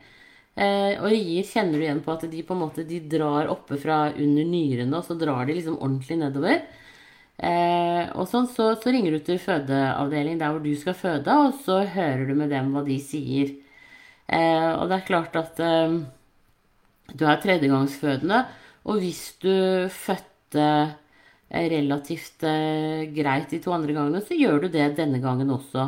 Eh, 0.58 0.96
og 0.98 1.06
rier 1.12 1.46
kjenner 1.46 1.78
du 1.78 1.84
igjen 1.84 2.02
på 2.02 2.16
at 2.16 2.24
de 2.32 2.42
på 2.42 2.54
en 2.56 2.62
måte 2.64 2.82
de 2.86 2.98
drar 3.06 3.50
oppe 3.52 3.78
fra 3.78 4.08
under 4.10 4.46
nyrene, 4.48 4.90
og 4.98 5.06
så 5.06 5.14
drar 5.18 5.46
de 5.46 5.54
liksom 5.54 5.78
ordentlig 5.78 6.18
nedover. 6.18 6.64
Eh, 7.38 8.08
og 8.18 8.26
sånn, 8.26 8.48
så, 8.50 8.72
så, 8.82 8.90
ringer 8.90 9.14
du 9.14 9.20
til 9.22 9.38
fødeavdeling 9.38 10.40
der 10.40 10.50
hvor 10.50 10.64
du 10.64 10.72
skal 10.78 10.96
føde, 10.98 11.36
og 11.46 11.60
så 11.62 11.84
hører 11.86 12.24
du 12.26 12.34
med 12.34 12.50
dem 12.50 12.72
hva 12.74 12.82
de 12.86 12.98
sier. 12.98 13.54
Eh, 14.26 14.70
og 14.74 14.88
det 14.90 14.98
er 14.98 15.06
klart 15.06 15.38
at 15.38 15.60
eh, 15.62 16.00
du 17.14 17.22
er 17.28 17.38
tredjegangsfødende, 17.44 18.42
og 18.90 18.98
hvis 19.04 19.22
du 19.44 19.54
fødte 19.94 20.66
eh, 20.66 21.68
relativt 21.70 22.42
eh, 22.48 23.06
greit 23.14 23.54
de 23.54 23.62
to 23.62 23.76
andre 23.76 23.94
gangene, 23.94 24.24
så 24.26 24.34
gjør 24.34 24.64
du 24.66 24.70
det 24.74 24.90
denne 24.98 25.22
gangen 25.22 25.54
også. 25.54 25.86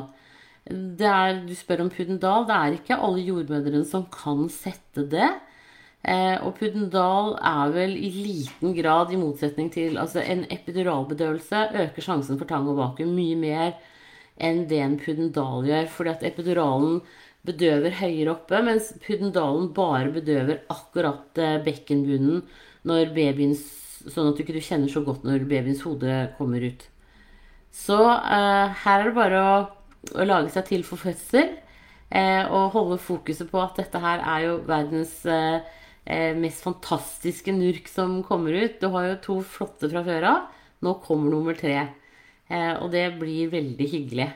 Er, 0.71 1.41
du 1.47 1.55
spør 1.59 1.85
om 1.85 1.93
Puddendal. 1.93 2.47
Det 2.49 2.57
er 2.57 2.77
ikke 2.77 2.99
alle 2.99 3.25
jordmødrene 3.27 3.85
som 3.89 4.07
kan 4.15 4.47
sette 4.53 5.07
det. 5.11 5.31
Eh, 6.00 6.37
og 6.41 6.55
Puddendal 6.57 7.35
er 7.45 7.73
vel 7.75 7.97
i 7.99 8.11
liten 8.15 8.73
grad, 8.77 9.12
i 9.12 9.19
motsetning 9.21 9.69
til 9.75 9.99
altså 10.00 10.23
En 10.25 10.47
epiduralbedøvelse 10.49 11.67
øker 11.83 12.07
sjansen 12.07 12.39
for 12.41 12.49
tang 12.49 12.69
og 12.71 12.79
vakuum 12.79 13.12
mye 13.19 13.37
mer 13.37 13.75
enn 14.41 14.62
det 14.71 14.79
en 14.81 14.97
Puddendal 15.00 15.67
gjør. 15.69 15.91
Fordi 15.97 16.15
at 16.15 16.25
epiduralen 16.31 17.03
bedøver 17.47 17.99
høyere 18.00 18.35
oppe, 18.35 18.62
mens 18.65 18.93
puddendalen 19.05 19.71
bare 19.77 20.12
bedøver 20.12 20.62
akkurat 20.73 21.39
eh, 21.41 21.61
bekkenbunnen 21.65 22.43
når 22.89 23.15
babyens 23.17 23.69
Sånn 24.00 24.31
at 24.31 24.39
du 24.39 24.47
ikke 24.47 24.62
kjenner 24.65 24.89
så 24.89 25.03
godt 25.05 25.27
når 25.29 25.43
babyens 25.45 25.83
hode 25.85 26.15
kommer 26.39 26.62
ut. 26.65 26.87
Så 27.69 27.99
eh, 28.00 28.79
her 28.81 29.03
er 29.03 29.11
det 29.11 29.12
bare 29.19 29.43
å, 29.45 29.59
å, 30.14 30.25
lage 30.25 30.52
seg 30.54 30.66
til 30.71 30.87
for 30.87 31.00
fødsel. 31.00 31.57
Eh, 32.11 32.42
og 32.50 32.73
holde 32.75 32.99
fokuset 32.99 33.50
på 33.50 33.61
at 33.62 33.76
dette 33.78 34.00
her 34.02 34.25
er 34.25 34.47
jo 34.49 34.57
verdens 34.66 35.12
eh, 35.30 35.62
eh 36.11 36.35
mest 36.35 36.64
fantastiske 36.66 37.52
nurk 37.54 37.87
som 37.88 38.23
kommer 38.26 38.57
ut. 38.57 38.80
Du 38.80 38.88
har 38.90 39.11
jo 39.11 39.21
to 39.26 39.40
flotte 39.47 39.90
fra 39.92 40.02
før 40.07 40.28
av. 40.33 40.47
Nå 40.83 40.97
kommer 41.04 41.30
nummer 41.30 41.54
tre. 41.54 41.76
Eh, 42.50 42.75
og 42.83 42.90
det 42.90 43.07
blir 43.21 43.52
veldig 43.52 43.90
hyggelig. 43.92 44.30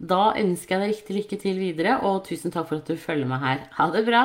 Da 0.00 0.30
ønsker 0.38 0.76
jeg 0.76 0.80
deg 0.80 0.92
riktig 0.94 1.16
lykke 1.16 1.40
til 1.42 1.58
videre, 1.60 1.98
og 2.08 2.22
tusen 2.24 2.52
takk 2.54 2.70
for 2.70 2.80
at 2.80 2.88
du 2.88 2.96
følger 2.96 3.28
meg 3.28 3.42
her. 3.42 3.66
Ha 3.76 3.90
det 3.92 4.06
bra! 4.06 4.22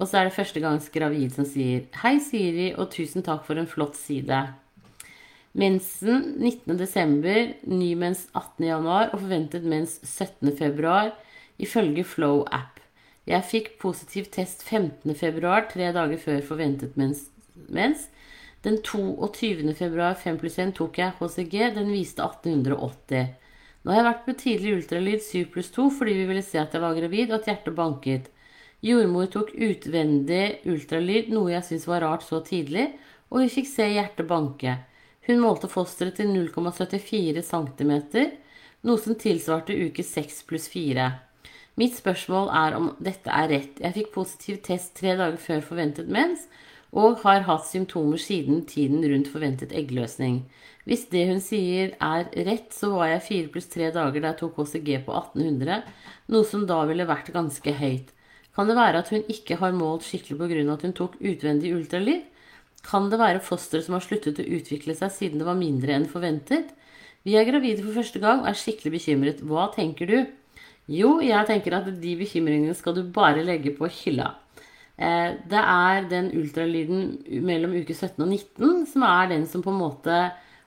Og 0.00 0.08
så 0.08 0.18
er 0.18 0.28
det 0.28 0.34
førstegangs 0.36 0.88
gravid 0.92 1.32
som 1.36 1.46
sier 1.48 1.86
Hei, 2.00 2.16
Siri, 2.24 2.70
og 2.72 2.90
tusen 2.92 3.24
takk 3.24 3.44
for 3.46 3.60
en 3.60 3.68
flott 3.68 3.96
side. 4.00 4.40
Mensen 5.52 6.36
19.12., 6.38 7.54
ny 7.66 7.94
mens 7.98 8.28
18.1 8.38 9.10
og 9.10 9.16
forventet 9.16 9.64
mens 9.66 9.98
17.2 10.06 11.10
ifølge 11.58 12.04
Flow 12.06 12.44
app. 12.54 12.78
Jeg 13.26 13.46
fikk 13.46 13.72
positiv 13.82 14.30
test 14.30 14.62
15.2, 14.66 15.10
tre 15.72 15.90
dager 15.94 16.22
før 16.22 16.40
forventet 16.46 16.96
mens. 16.96 17.28
mens 17.68 18.08
den 18.62 18.82
22. 18.84 19.72
februar 19.74 20.14
5 20.14 20.38
pluss 20.40 20.58
1 20.60 20.74
tok 20.76 20.98
jeg 21.00 21.14
HCG. 21.16 21.54
Den 21.76 21.90
viste 21.94 22.22
1880. 22.22 23.30
Nå 23.80 23.92
har 23.92 23.98
jeg 23.98 24.06
vært 24.06 24.26
på 24.26 24.34
tidlig 24.42 24.74
ultralyd 24.76 25.22
7 25.24 25.46
pluss 25.54 25.70
2 25.72 25.86
fordi 25.96 26.16
vi 26.18 26.26
ville 26.28 26.44
se 26.44 26.60
at 26.60 26.76
jeg 26.76 26.84
var 26.84 26.98
gravid 26.98 27.32
og 27.32 27.38
at 27.38 27.48
hjertet 27.48 27.76
banket. 27.78 28.28
Jordmor 28.84 29.30
tok 29.32 29.54
utvendig 29.56 30.60
ultralyd, 30.68 31.32
noe 31.32 31.54
jeg 31.54 31.64
syntes 31.66 31.88
var 31.88 32.04
rart 32.04 32.24
så 32.24 32.40
tidlig, 32.44 32.86
og 33.32 33.42
vi 33.42 33.50
fikk 33.52 33.68
se 33.68 33.88
hjertet 33.92 34.28
banke. 34.28 34.76
Hun 35.28 35.42
målte 35.42 35.68
fosteret 35.68 36.16
til 36.16 36.30
0,74 36.32 37.42
cm, 37.44 37.92
noe 38.88 39.00
som 39.00 39.18
tilsvarte 39.20 39.76
uke 39.76 40.04
6 40.06 40.44
pluss 40.48 40.70
4. 40.72 41.10
Mitt 41.80 41.96
spørsmål 41.96 42.48
er 42.56 42.76
om 42.76 42.88
dette 43.00 43.32
er 43.32 43.50
rett. 43.52 43.78
Jeg 43.80 43.96
fikk 43.96 44.14
positiv 44.16 44.60
test 44.64 44.94
tre 44.98 45.14
dager 45.16 45.38
før 45.40 45.62
forventet 45.64 46.08
mens, 46.12 46.46
og 46.90 47.20
har 47.22 47.44
hatt 47.46 47.68
symptomer 47.68 48.18
siden 48.18 48.64
tiden 48.66 49.04
rundt 49.06 49.30
forventet 49.30 49.74
eggløsning. 49.76 50.42
Hvis 50.88 51.04
det 51.12 51.26
hun 51.28 51.42
sier 51.44 51.92
er 52.02 52.26
rett, 52.48 52.72
så 52.74 52.90
var 52.96 53.12
jeg 53.12 53.26
4 53.28 53.52
pluss 53.54 53.68
3 53.70 53.92
dager 53.94 54.24
da 54.24 54.32
jeg 54.32 54.40
tok 54.40 54.58
HCG 54.58 54.88
på 55.06 55.14
1800, 55.14 55.84
noe 56.34 56.48
som 56.48 56.66
da 56.66 56.80
ville 56.88 57.06
vært 57.06 57.30
ganske 57.36 57.76
høyt. 57.78 58.10
Kan 58.56 58.66
det 58.66 58.76
være 58.80 59.04
at 59.04 59.12
hun 59.14 59.22
ikke 59.30 59.60
har 59.60 59.76
målt 59.76 60.08
skikkelig 60.08 60.40
pga. 60.40 60.72
at 60.74 60.82
hun 60.88 60.96
tok 60.96 61.20
utvendig 61.20 61.74
ultralyd? 61.76 62.26
Kan 62.86 63.10
det 63.12 63.20
være 63.20 63.42
fosteret 63.44 63.86
som 63.86 63.96
har 63.96 64.04
sluttet 64.04 64.40
å 64.40 64.50
utvikle 64.58 64.96
seg 64.96 65.12
siden 65.14 65.42
det 65.42 65.48
var 65.48 65.58
mindre 65.58 65.96
enn 65.96 66.08
forventet? 66.10 66.72
Vi 67.26 67.36
er 67.36 67.48
gravide 67.48 67.84
for 67.84 67.98
første 68.00 68.20
gang 68.22 68.42
og 68.42 68.48
er 68.48 68.56
skikkelig 68.58 68.94
bekymret. 68.96 69.42
Hva 69.44 69.68
tenker 69.74 70.08
du? 70.08 70.18
Jo, 70.90 71.18
jeg 71.22 71.46
tenker 71.46 71.76
at 71.76 71.90
de 72.02 72.14
bekymringene 72.18 72.74
skal 72.74 72.96
du 72.96 73.04
bare 73.14 73.44
legge 73.46 73.74
på 73.76 73.90
hylla. 74.00 74.32
Eh, 74.96 75.36
det 75.48 75.60
er 75.60 76.08
den 76.10 76.30
ultralyden 76.36 77.42
mellom 77.46 77.76
uke 77.78 77.94
17 77.94 78.24
og 78.24 78.28
19 78.28 78.86
som 78.90 79.04
er 79.06 79.34
den 79.34 79.46
som 79.48 79.62
på 79.64 79.72
en 79.72 79.80
måte 79.80 80.16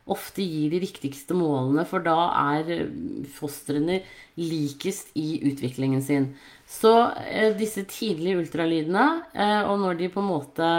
ofte 0.10 0.44
gir 0.44 0.72
de 0.74 0.82
viktigste 0.84 1.36
målene, 1.38 1.86
for 1.88 2.04
da 2.04 2.28
er 2.58 2.90
fostrene 3.38 4.02
likest 4.40 5.14
i 5.20 5.38
utviklingen 5.48 6.04
sin. 6.04 6.32
Så 6.68 6.92
eh, 7.24 7.54
disse 7.56 7.86
tidlige 7.88 8.42
ultralydene, 8.42 9.06
eh, 9.32 9.62
og 9.64 9.80
når 9.80 10.02
de 10.02 10.12
på 10.12 10.24
en 10.24 10.32
måte 10.32 10.70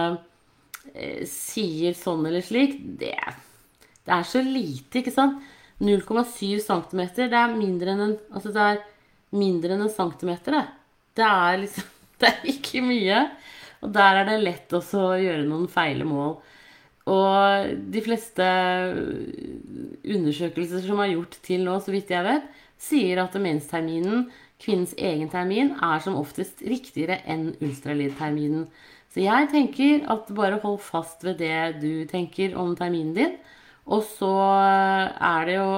sier 1.28 1.96
sånn 1.98 2.26
eller 2.28 2.44
slik, 2.44 2.78
det, 3.00 3.16
det 4.06 4.14
er 4.14 4.26
så 4.28 4.42
lite, 4.44 5.00
ikke 5.00 5.14
sant? 5.14 5.42
0,7 5.82 6.60
cm, 6.62 7.00
det 7.16 7.34
er 7.34 7.56
mindre 7.56 7.94
enn 7.94 8.02
en, 8.04 8.16
altså 8.30 8.52
det 8.54 8.62
er 8.62 8.82
mindre 9.34 9.74
enn 9.74 9.84
en 9.88 9.92
centimeter, 9.92 10.54
det. 10.54 10.64
Det 11.18 11.26
er 11.26 11.60
liksom 11.64 11.90
Det 12.22 12.28
er 12.30 12.44
ikke 12.46 12.80
mye. 12.86 13.16
Og 13.82 13.90
der 13.92 14.20
er 14.20 14.28
det 14.28 14.36
lett 14.40 14.72
også 14.72 15.00
å 15.02 15.16
gjøre 15.18 15.42
noen 15.48 15.66
feile 15.68 16.06
mål. 16.08 16.36
Og 17.10 17.72
de 17.92 18.00
fleste 18.00 18.46
undersøkelser 20.06 20.86
som 20.86 21.02
er 21.02 21.10
gjort 21.12 21.36
til 21.44 21.66
nå, 21.66 21.74
så 21.82 21.92
vidt 21.92 22.14
jeg 22.14 22.24
vet, 22.24 22.46
sier 22.80 23.20
at 23.24 23.36
mensterminen, 23.36 24.28
kvinnens 24.62 24.94
egen 24.96 25.28
termin, 25.32 25.74
er 25.82 26.00
som 26.06 26.16
oftest 26.16 26.62
riktigere 26.64 27.18
enn 27.28 27.50
ultralydterminen. 27.58 28.68
Så 29.14 29.22
jeg 29.22 29.50
tenker 29.52 30.06
at 30.10 30.30
bare 30.34 30.58
hold 30.64 30.80
fast 30.82 31.22
ved 31.22 31.38
det 31.38 31.78
du 31.78 32.02
tenker 32.10 32.56
om 32.58 32.74
terminen 32.74 33.14
din. 33.14 33.36
Og 33.86 34.02
så 34.16 34.32
er 34.34 35.46
det 35.46 35.54
jo 35.54 35.68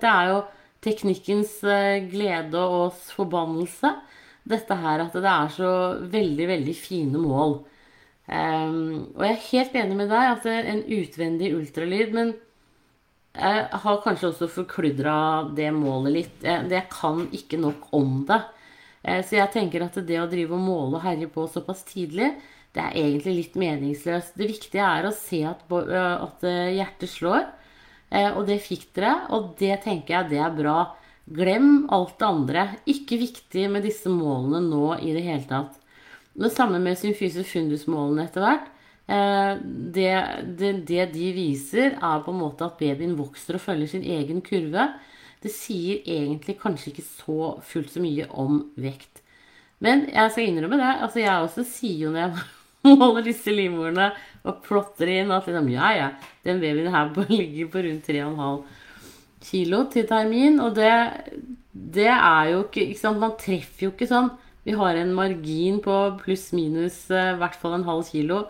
Det 0.00 0.08
er 0.08 0.28
jo 0.30 0.42
teknikkens 0.86 1.62
eh, 1.64 2.06
glede 2.08 2.60
og 2.60 2.94
forbannelse 2.94 3.90
dette 4.46 4.76
her 4.78 5.02
at 5.02 5.14
det 5.16 5.30
er 5.30 5.48
så 5.50 5.70
veldig, 6.06 6.46
veldig 6.48 6.74
fine 6.78 7.20
mål. 7.20 7.58
Um, 8.26 9.12
og 9.14 9.22
jeg 9.22 9.32
er 9.32 9.46
helt 9.50 9.78
enig 9.82 9.96
med 10.00 10.10
deg 10.10 10.32
at 10.32 10.46
det 10.46 10.54
er 10.54 10.68
en 10.72 10.84
utvendig 10.96 11.52
ultralyd, 11.54 12.14
men 12.14 12.32
jeg 13.36 13.64
har 13.82 13.98
kanskje 14.02 14.30
også 14.30 14.48
forkludra 14.50 15.16
det 15.54 15.68
målet 15.74 16.14
litt. 16.14 16.36
Jeg, 16.46 16.86
kan 16.90 17.26
ikke 17.36 17.60
nok 17.60 17.90
om 17.94 18.22
det. 18.28 18.40
Uh, 19.02 19.22
så 19.26 19.40
jeg 19.40 19.52
tenker 19.54 19.86
at 19.86 19.98
det 20.06 20.20
å 20.22 20.30
drive 20.30 20.54
og 20.54 20.62
måle 20.62 21.00
og 21.00 21.06
herje 21.06 21.30
på 21.30 21.46
såpass 21.50 21.84
tidlig, 21.90 22.32
det 22.76 22.84
er 22.84 22.98
egentlig 23.00 23.34
litt 23.38 23.56
meningsløst. 23.58 24.36
Det 24.36 24.50
viktige 24.50 24.84
er 24.84 25.08
å 25.08 25.14
se 25.16 25.40
at, 25.48 25.64
at 25.72 26.44
hjertet 26.44 27.10
slår, 27.10 27.48
og 28.36 28.42
det 28.46 28.60
fikk 28.62 28.90
dere, 28.98 29.14
og 29.34 29.54
det 29.58 29.80
tenker 29.86 30.14
jeg 30.14 30.30
det 30.34 30.42
er 30.44 30.54
bra. 30.54 30.76
Glem 31.26 31.88
alt 31.90 32.14
det 32.20 32.28
andre. 32.28 32.66
Ikke 32.86 33.18
viktig 33.18 33.66
med 33.72 33.82
disse 33.88 34.12
målene 34.12 34.60
nå 34.68 34.92
i 35.00 35.10
det 35.16 35.24
hele 35.26 35.42
tatt. 35.48 35.80
Det 36.36 36.52
samme 36.52 36.78
med 36.82 36.98
symfyse 37.00 37.42
fundus-målene 37.48 38.28
etter 38.28 38.44
hvert. 38.44 38.70
Det, 39.06 40.12
det, 40.58 40.72
det, 40.86 41.02
de 41.14 41.28
viser, 41.34 41.94
er 41.96 42.24
på 42.24 42.34
en 42.34 42.42
måte 42.42 42.66
at 42.66 42.78
babyen 42.80 43.16
vokser 43.18 43.58
og 43.58 43.64
følger 43.64 43.94
sin 43.94 44.04
egen 44.04 44.42
kurve. 44.44 44.90
Det 45.42 45.52
sier 45.54 46.04
egentlig 46.04 46.58
kanskje 46.60 46.92
ikke 46.92 47.06
så 47.06 47.54
fullt 47.64 47.94
så 47.94 48.02
mye 48.04 48.28
om 48.36 48.60
vekt. 48.80 49.22
Men 49.84 50.06
jeg 50.08 50.32
skal 50.32 50.50
innrømme 50.50 50.78
det. 50.80 50.92
altså 51.04 51.20
Jeg 51.20 51.42
også 51.42 51.66
sier 51.68 52.06
jo 52.06 52.12
når 52.12 52.22
jeg 52.22 52.44
måler 52.86 53.26
disse 53.26 53.52
livmorene 53.54 54.10
og 54.46 54.62
plotter 54.64 55.10
inn 55.10 55.32
at 55.34 55.46
liksom, 55.48 55.70
ja, 55.74 55.92
ja, 55.96 56.08
den 56.46 56.60
babyen 56.62 56.92
her 56.94 57.12
ligger 57.32 57.70
på 57.72 57.84
rundt 57.86 58.10
3,5 58.10 58.60
kilo 59.46 59.84
til 59.92 60.06
termin. 60.08 60.60
Og 60.62 60.74
det, 60.78 60.92
det 61.72 62.10
er 62.12 62.52
jo 62.52 62.64
ikke, 62.66 62.84
ikke 62.90 63.02
sant, 63.02 63.22
Man 63.22 63.36
treffer 63.40 63.88
jo 63.88 63.94
ikke 63.94 64.10
sånn. 64.10 64.30
Vi 64.66 64.74
har 64.74 64.98
en 64.98 65.14
margin 65.14 65.80
på 65.82 65.96
pluss-minus 66.24 67.04
eh, 67.14 67.32
i 67.36 67.40
hvert 67.40 67.58
fall 67.58 67.76
en 67.76 67.86
halv 67.86 68.06
kilo 68.08 68.40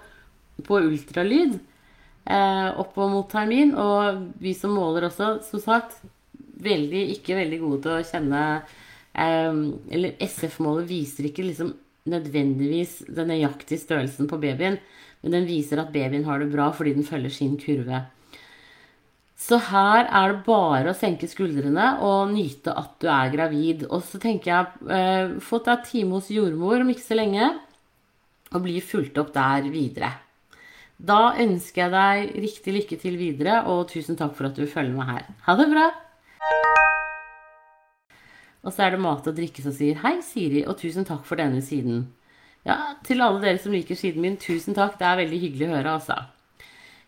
på 0.65 0.79
ultralyd 0.81 1.59
eh, 1.59 2.69
opp 2.81 2.97
mot 2.97 3.29
termin. 3.29 3.75
Og 3.77 4.23
vi 4.41 4.55
som 4.57 4.73
måler 4.77 5.11
også, 5.11 5.37
som 5.45 5.61
sagt, 5.61 5.99
veldig, 6.65 7.03
ikke 7.19 7.37
veldig 7.37 7.59
gode 7.61 7.83
til 7.85 7.99
å 7.99 8.07
kjenne 8.09 8.45
eh, 9.13 9.59
Eller 9.93 10.17
SF-målet 10.25 10.89
viser 10.89 11.29
ikke 11.29 11.45
liksom 11.51 11.75
nødvendigvis 12.11 13.03
den 13.09 13.33
nøyaktige 13.33 13.83
størrelsen 13.83 14.29
på 14.31 14.39
babyen, 14.43 14.79
men 15.23 15.35
den 15.35 15.49
viser 15.49 15.81
at 15.83 15.93
babyen 15.95 16.27
har 16.27 16.43
det 16.43 16.53
bra 16.53 16.71
fordi 16.75 16.95
den 16.97 17.07
følger 17.07 17.33
sin 17.35 17.57
kurve. 17.61 18.05
Så 19.37 19.59
her 19.69 20.07
er 20.09 20.33
det 20.33 20.45
bare 20.47 20.91
å 20.91 20.97
senke 20.97 21.29
skuldrene 21.29 21.91
og 22.05 22.33
nyte 22.33 22.73
at 22.73 22.95
du 23.03 23.09
er 23.13 23.33
gravid. 23.35 23.85
Og 23.93 24.01
så 24.09 24.21
tenker 24.23 24.53
jeg 24.53 24.93
eh, 24.97 25.37
fått 25.45 25.69
deg 25.69 25.85
time 25.91 26.17
hos 26.17 26.33
jordmor 26.33 26.81
om 26.81 26.93
ikke 26.93 27.05
så 27.05 27.19
lenge, 27.19 27.51
og 28.55 28.65
bli 28.65 28.81
fulgt 28.81 29.21
opp 29.21 29.35
der 29.37 29.69
videre. 29.69 30.15
Da 30.97 31.37
ønsker 31.43 31.85
jeg 31.85 31.93
deg 31.93 32.43
riktig 32.47 32.77
lykke 32.79 33.01
til 33.03 33.21
videre, 33.21 33.61
og 33.69 33.91
tusen 33.93 34.17
takk 34.17 34.33
for 34.39 34.49
at 34.49 34.57
du 34.57 34.65
følger 34.65 34.97
meg 34.97 35.13
her. 35.13 35.33
Ha 35.45 35.61
det 35.61 35.71
bra! 35.75 35.91
Og 38.67 38.75
så 38.75 38.87
er 38.87 38.97
det 38.97 39.03
mat 39.03 39.27
og 39.31 39.37
drikke 39.37 39.63
som 39.63 39.75
sier 39.75 40.01
hei, 40.03 40.17
Siri, 40.27 40.65
og 40.67 40.79
tusen 40.81 41.07
takk 41.07 41.23
for 41.29 41.39
denne 41.39 41.63
siden. 41.63 42.09
Ja, 42.67 42.97
til 43.07 43.23
alle 43.23 43.45
dere 43.45 43.61
som 43.63 43.75
liker 43.75 43.99
siden 43.99 44.25
min, 44.25 44.41
tusen 44.43 44.75
takk. 44.75 44.97
Det 44.99 45.07
er 45.07 45.21
veldig 45.21 45.39
hyggelig 45.45 45.69
å 45.69 45.75
høre, 45.77 45.93
altså. 46.01 46.17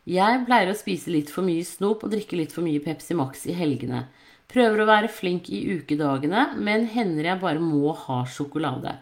Jeg 0.09 0.45
pleier 0.47 0.71
å 0.71 0.79
spise 0.79 1.11
litt 1.13 1.33
for 1.35 1.45
mye 1.45 1.67
snop 1.67 2.07
og 2.07 2.15
drikke 2.15 2.39
litt 2.39 2.55
for 2.55 2.65
mye 2.65 2.81
Pepsi 2.85 3.17
Max 3.19 3.43
i 3.51 3.57
helgene. 3.59 4.07
Prøver 4.49 4.81
å 4.81 4.89
være 4.89 5.11
flink 5.13 5.51
i 5.53 5.65
ukedagene, 5.75 6.47
men 6.57 6.87
hender 6.89 7.27
jeg 7.33 7.43
bare 7.43 7.61
må 7.61 7.91
ha 8.07 8.23
sjokolade. 8.25 8.95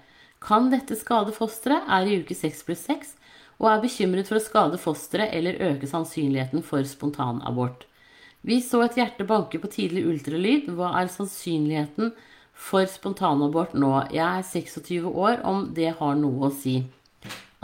Kan 0.43 0.73
dette 0.73 0.97
skade 0.99 1.35
fosteret? 1.37 1.85
Er 1.93 2.09
i 2.09 2.17
uke 2.23 2.35
6 2.35 2.65
pluss 2.67 2.83
6 2.89 3.13
og 3.57 3.69
er 3.71 3.83
bekymret 3.85 4.29
for 4.29 4.39
å 4.39 4.45
skade 4.45 4.81
fosteret 4.81 5.33
eller 5.37 5.61
øke 5.71 5.89
sannsynligheten 5.89 6.65
for 6.67 6.85
spontanabort. 6.89 7.87
Vi 8.47 8.61
så 8.63 8.83
et 8.85 8.99
hjerte 8.99 9.27
banke 9.27 9.59
på 9.63 9.71
tidlig 9.73 10.05
ultralyd. 10.07 10.69
Hva 10.77 10.93
er 11.01 11.11
sannsynligheten 11.13 12.13
for 12.57 12.87
spontanabort 12.91 13.75
nå. 13.77 13.93
Jeg 14.15 14.25
er 14.25 14.47
26 14.47 15.11
år, 15.13 15.43
om 15.47 15.69
det 15.77 15.93
har 15.99 16.17
noe 16.19 16.49
å 16.49 16.55
si. 16.55 16.81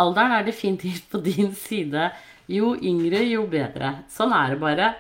Alderen 0.02 0.34
er 0.36 0.44
definitivt 0.46 1.08
på 1.12 1.22
din 1.24 1.52
side. 1.56 2.10
Jo 2.50 2.74
yngre, 2.76 3.22
jo 3.28 3.46
bedre. 3.50 3.96
Sånn 4.12 4.34
er 4.36 4.54
det 4.54 4.60
bare. 4.62 4.92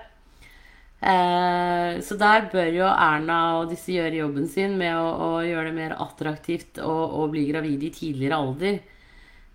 Eh, 1.02 2.00
så 2.06 2.14
der 2.14 2.46
bør 2.52 2.68
jo 2.70 2.86
Erna 2.86 3.38
og 3.58 3.72
disse 3.72 3.90
gjøre 3.90 4.20
jobben 4.20 4.46
sin 4.50 4.76
med 4.78 4.94
å, 4.94 5.08
å 5.10 5.30
gjøre 5.42 5.72
det 5.72 5.74
mer 5.74 5.96
attraktivt 5.98 6.78
å, 6.78 7.26
bli 7.32 7.48
gravid 7.48 7.82
i 7.88 7.90
tidligere 7.94 8.38
alder. 8.38 8.78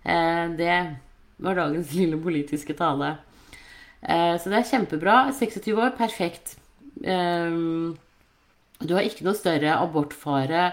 Eh, 0.04 0.44
det 0.58 0.76
var 1.40 1.56
dagens 1.56 1.94
lille 1.96 2.20
politiske 2.20 2.76
tale. 2.76 3.14
Eh, 4.02 4.34
så 4.36 4.52
det 4.52 4.60
er 4.60 4.68
kjempebra. 4.68 5.16
26 5.38 5.72
år, 5.78 5.94
perfekt. 5.96 6.58
Eh, 7.00 7.56
du 8.84 8.94
har 8.94 9.06
ikke 9.06 9.26
noe 9.26 9.38
større 9.38 9.74
abortfare. 9.78 10.68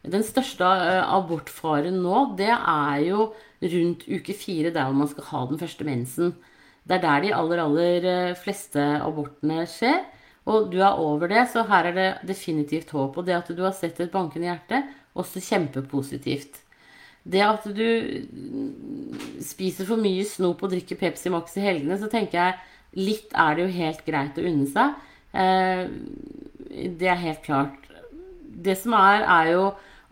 Den 0.00 0.24
største 0.24 0.64
eh, 0.64 1.02
abortfaren 1.04 1.98
nå, 2.00 2.30
det 2.38 2.52
er 2.54 3.02
jo 3.04 3.30
rundt 3.60 4.06
uke 4.08 4.36
fire, 4.36 4.72
der 4.72 4.94
man 4.96 5.10
skal 5.10 5.28
ha 5.28 5.42
den 5.50 5.60
første 5.60 5.84
mensen. 5.84 6.32
Det 6.88 6.96
er 6.96 7.04
der 7.04 7.26
de 7.26 7.34
aller, 7.36 7.60
aller 7.66 8.08
eh, 8.08 8.38
fleste 8.38 8.80
abortene 9.04 9.66
skjer. 9.68 10.00
Og 10.48 10.70
du 10.72 10.78
er 10.80 10.96
over 10.96 11.28
det, 11.28 11.44
så 11.52 11.66
her 11.68 11.90
er 11.90 11.96
det 11.98 12.08
definitivt 12.30 12.94
håp. 12.96 13.20
Og 13.20 13.28
det 13.28 13.36
at 13.36 13.52
du 13.52 13.60
har 13.66 13.76
sett 13.76 14.00
et 14.00 14.12
bankende 14.12 14.48
hjerte, 14.48 14.80
også 15.20 15.42
kjempepositivt. 15.44 16.62
Det 17.30 17.42
at 17.44 17.66
du 17.76 17.84
spiser 19.44 19.84
for 19.84 20.00
mye 20.00 20.24
snop 20.24 20.62
og 20.64 20.72
drikker 20.72 20.96
Pepsi 20.96 21.28
Max 21.32 21.58
i 21.60 21.64
helgene, 21.66 21.98
så 22.00 22.08
tenker 22.08 22.40
jeg 22.40 23.04
litt 23.10 23.36
er 23.36 23.58
det 23.58 23.66
jo 23.66 23.76
helt 23.76 24.00
greit 24.06 24.40
å 24.40 24.46
unne 24.48 24.66
seg. 24.70 24.96
Eh, 25.36 25.84
det 26.70 27.08
er 27.10 27.20
helt 27.20 27.42
klart. 27.44 27.88
Det 28.40 28.76
som 28.78 28.94
er, 28.98 29.24
er 29.26 29.52
jo 29.54 29.64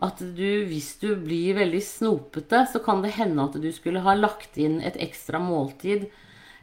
at 0.04 0.20
du, 0.20 0.48
hvis 0.70 0.92
du 1.02 1.10
blir 1.18 1.56
veldig 1.58 1.80
snopete, 1.82 2.62
så 2.70 2.82
kan 2.82 3.02
det 3.02 3.16
hende 3.16 3.48
at 3.48 3.56
du 3.58 3.68
skulle 3.74 4.02
ha 4.04 4.14
lagt 4.14 4.58
inn 4.60 4.78
et 4.82 4.98
ekstra 5.02 5.40
måltid. 5.42 6.06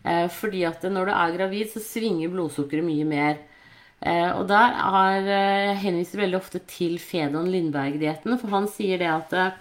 Eh, 0.06 0.28
fordi 0.32 0.64
at 0.68 0.86
når 0.88 1.10
du 1.10 1.14
er 1.16 1.36
gravid, 1.36 1.72
så 1.74 1.84
svinger 1.84 2.32
blodsukkeret 2.32 2.86
mye 2.88 3.08
mer. 3.10 3.42
Eh, 4.06 4.32
og 4.38 4.48
der 4.48 4.76
er, 4.76 5.28
eh, 5.34 5.78
henviser 5.82 6.22
veldig 6.22 6.38
ofte 6.38 6.60
til 6.70 7.00
Fedon 7.00 7.50
Lindberg-dietten, 7.52 8.38
for 8.40 8.54
han 8.54 8.68
sier 8.68 9.00
det 9.02 9.10
at 9.10 9.34
eh, 9.34 9.56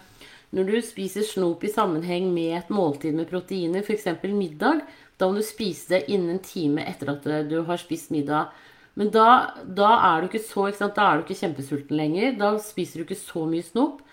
når 0.54 0.68
du 0.70 0.80
spiser 0.82 1.26
snop 1.26 1.64
i 1.64 1.72
sammenheng 1.72 2.28
med 2.34 2.58
et 2.58 2.70
måltid 2.70 3.14
med 3.14 3.30
proteiner, 3.30 3.82
f.eks. 3.82 4.06
middag, 4.28 4.84
da 5.18 5.26
må 5.26 5.38
du 5.38 5.42
spise 5.46 5.96
det 5.96 6.04
innen 6.08 6.36
en 6.36 6.44
time 6.44 6.84
etter 6.84 7.10
at 7.14 7.26
du 7.48 7.62
har 7.66 7.80
spist 7.80 8.10
middag. 8.14 8.52
Men 8.98 9.10
da, 9.14 9.28
da, 9.66 9.90
er 10.08 10.22
du 10.22 10.28
ikke 10.28 10.44
så, 10.44 10.68
ikke 10.70 10.90
da 10.94 11.06
er 11.08 11.16
du 11.18 11.24
ikke 11.24 11.40
kjempesulten 11.40 11.98
lenger. 11.98 12.36
Da 12.38 12.52
spiser 12.62 13.00
du 13.00 13.06
ikke 13.08 13.18
så 13.18 13.46
mye 13.50 13.66
snop. 13.66 14.04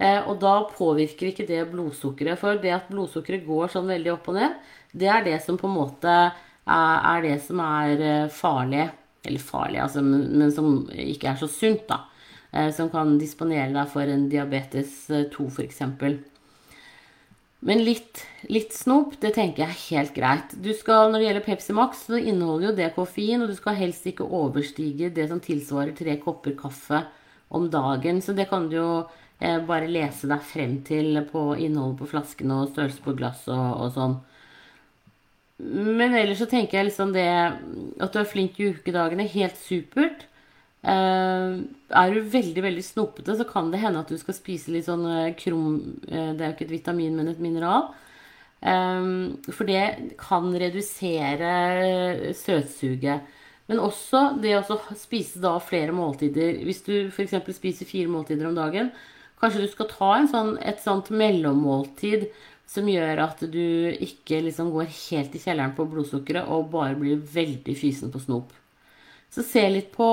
Eh, 0.00 0.20
og 0.24 0.38
da 0.40 0.54
påvirker 0.72 1.28
ikke 1.28 1.48
det 1.48 1.66
blodsukkeret. 1.72 2.40
For 2.40 2.60
det 2.60 2.72
at 2.76 2.88
blodsukkeret 2.92 3.44
går 3.48 3.74
sånn 3.74 3.90
veldig 3.90 4.14
opp 4.14 4.30
og 4.32 4.38
ned, 4.38 4.56
det 4.96 5.10
er 5.12 5.26
det 5.26 5.36
som 5.44 5.60
på 5.60 5.68
en 5.68 5.76
måte 5.76 6.14
er, 6.14 6.32
er 6.70 7.26
det 7.26 7.36
som 7.44 7.60
er 7.64 8.06
eh, 8.06 8.32
farlig. 8.32 8.88
Eller 9.28 9.44
farlig, 9.44 9.82
altså, 9.84 10.00
men, 10.00 10.24
men, 10.40 10.48
som 10.52 10.86
ikke 10.88 11.34
er 11.34 11.36
så 11.36 11.48
sunt, 11.52 11.84
da. 11.90 12.06
Eh, 12.56 12.70
som 12.74 12.88
kan 12.90 13.18
disponere 13.20 13.68
deg 13.74 13.92
for 13.92 14.08
en 14.08 14.28
diabetes 14.32 14.94
2, 15.10 15.20
eh, 15.20 15.50
f.eks. 15.52 15.82
Men 17.60 17.82
litt, 17.84 18.22
litt, 18.48 18.72
snop, 18.72 19.18
det 19.20 19.34
tenker 19.36 19.66
jeg 19.66 19.68
er 19.68 19.80
helt 19.90 20.14
greit. 20.16 20.52
Du 20.64 20.70
skal, 20.72 21.10
når 21.10 21.20
det 21.20 21.26
gjelder 21.26 21.44
Pepsi 21.44 21.74
Max, 21.76 22.06
så 22.08 22.16
inneholder 22.16 22.70
jo 22.70 22.76
det 22.78 22.92
koffein, 22.94 23.44
og 23.44 23.50
du 23.52 23.56
skal 23.58 23.76
helst 23.76 24.06
ikke 24.08 24.24
overstige 24.24 25.10
det 25.12 25.26
som 25.28 25.42
tilsvarer 25.44 25.92
tre 25.96 26.16
kopper 26.22 26.56
kaffe 26.56 27.02
om 27.52 27.68
dagen. 27.72 28.22
Så 28.24 28.32
det 28.38 28.48
kan 28.48 28.70
du 28.70 28.78
jo 28.78 28.88
eh, 29.42 29.60
bare 29.68 29.90
lese 29.92 30.30
deg 30.30 30.40
frem 30.48 30.78
til 30.88 31.20
på 31.28 31.50
innholdet 31.58 32.00
på 32.00 32.08
flaskene 32.14 32.62
og 32.62 32.72
størrelse 32.72 33.04
på 33.04 33.16
glass 33.18 33.44
og, 33.52 33.68
og, 33.76 33.92
sånn. 33.98 34.16
Men 35.60 36.16
ellers 36.16 36.40
så 36.40 36.48
tenker 36.48 36.78
jeg 36.78 36.88
liksom 36.88 37.12
det 37.12 37.28
at 37.28 38.14
du 38.14 38.22
er 38.22 38.30
flink 38.30 38.56
i 38.56 38.70
ukedagene, 38.72 39.28
helt 39.28 39.60
supert. 39.60 40.29
Uh, 40.80 41.60
er 41.92 42.14
du 42.14 42.22
veldig 42.32 42.62
veldig 42.64 42.84
snopete, 42.84 43.34
så 43.36 43.44
kan 43.48 43.68
det 43.72 43.82
hende 43.82 44.00
at 44.00 44.08
du 44.08 44.16
skal 44.20 44.36
spise 44.36 44.72
litt 44.72 44.86
sånn 44.86 45.02
uh, 45.04 45.34
krum 45.36 45.66
uh, 46.08 46.30
Det 46.32 46.40
er 46.40 46.46
jo 46.46 46.54
ikke 46.54 46.68
et 46.70 46.78
vitamin, 46.78 47.18
men 47.18 47.28
et 47.28 47.42
mineral. 47.42 47.90
Um, 48.60 49.40
for 49.48 49.68
det 49.68 50.14
kan 50.20 50.48
redusere 50.52 52.32
søtsuget. 52.36 53.36
Men 53.70 53.80
også 53.80 54.24
det 54.42 54.56
å 54.58 54.78
spise 54.98 55.40
da 55.40 55.54
flere 55.62 55.94
måltider. 55.94 56.58
Hvis 56.66 56.82
du 56.88 56.94
f.eks. 57.06 57.36
spiser 57.54 57.88
fire 57.88 58.10
måltider 58.10 58.48
om 58.48 58.56
dagen, 58.56 58.90
kanskje 59.40 59.64
du 59.64 59.68
skal 59.70 59.88
ta 59.92 60.12
sånn, 60.32 60.56
et 60.58 60.82
sånt 60.82 61.12
mellommåltid 61.14 62.26
som 62.70 62.88
gjør 62.90 63.22
at 63.24 63.44
du 63.50 63.90
ikke 63.94 64.42
liksom 64.46 64.72
går 64.74 64.90
helt 64.90 65.34
i 65.34 65.42
kjelleren 65.42 65.74
på 65.76 65.86
blodsukkeret 65.90 66.50
og 66.50 66.68
bare 66.74 66.98
blir 66.98 67.22
veldig 67.32 67.76
fysen 67.78 68.12
på 68.12 68.22
snop. 68.22 68.52
Så 69.30 69.44
se 69.46 69.62
litt 69.70 69.92
på 69.94 70.06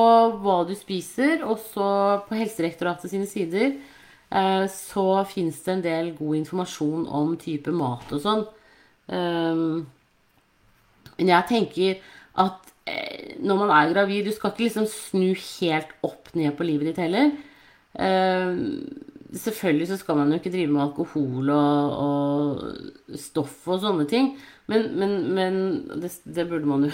hva 0.43 0.59
du 0.67 0.75
spiser, 0.77 1.41
og 1.41 1.57
så 1.71 1.87
på 2.27 2.37
Helsedirektoratet 2.37 3.09
sine 3.09 3.25
sider 3.29 3.71
eh, 3.73 4.65
så 4.69 5.07
fins 5.29 5.63
det 5.65 5.73
en 5.73 5.85
del 5.85 6.11
god 6.19 6.37
informasjon 6.43 7.07
om 7.19 7.33
type 7.41 7.73
mat 7.73 8.13
og 8.13 8.21
sånn. 8.21 8.45
Ehm, 9.09 9.87
men 11.17 11.33
jeg 11.33 11.49
tenker 11.49 12.01
at 12.43 12.71
eh, 12.85 13.33
når 13.41 13.61
man 13.61 13.71
er 13.71 13.93
gravid 13.93 14.27
Du 14.27 14.33
skal 14.35 14.51
ikke 14.51 14.65
liksom 14.65 14.87
snu 14.91 15.31
helt 15.31 15.93
opp 16.05 16.33
ned 16.37 16.53
på 16.57 16.67
livet 16.67 16.91
ditt 16.91 17.01
heller. 17.01 17.33
Ehm, 17.97 18.61
selvfølgelig 19.33 19.89
så 19.89 19.97
skal 19.97 20.21
man 20.21 20.31
jo 20.31 20.37
ikke 20.37 20.53
drive 20.53 20.71
med 20.71 20.85
alkohol 20.85 21.49
og, 21.57 21.97
og 22.05 23.17
stoff 23.17 23.65
og 23.65 23.81
sånne 23.81 24.05
ting. 24.09 24.35
Men, 24.69 24.91
men, 24.99 25.19
men 25.33 25.61
det, 26.03 26.13
det 26.23 26.45
burde 26.49 26.69
man 26.69 26.85
jo 26.85 26.93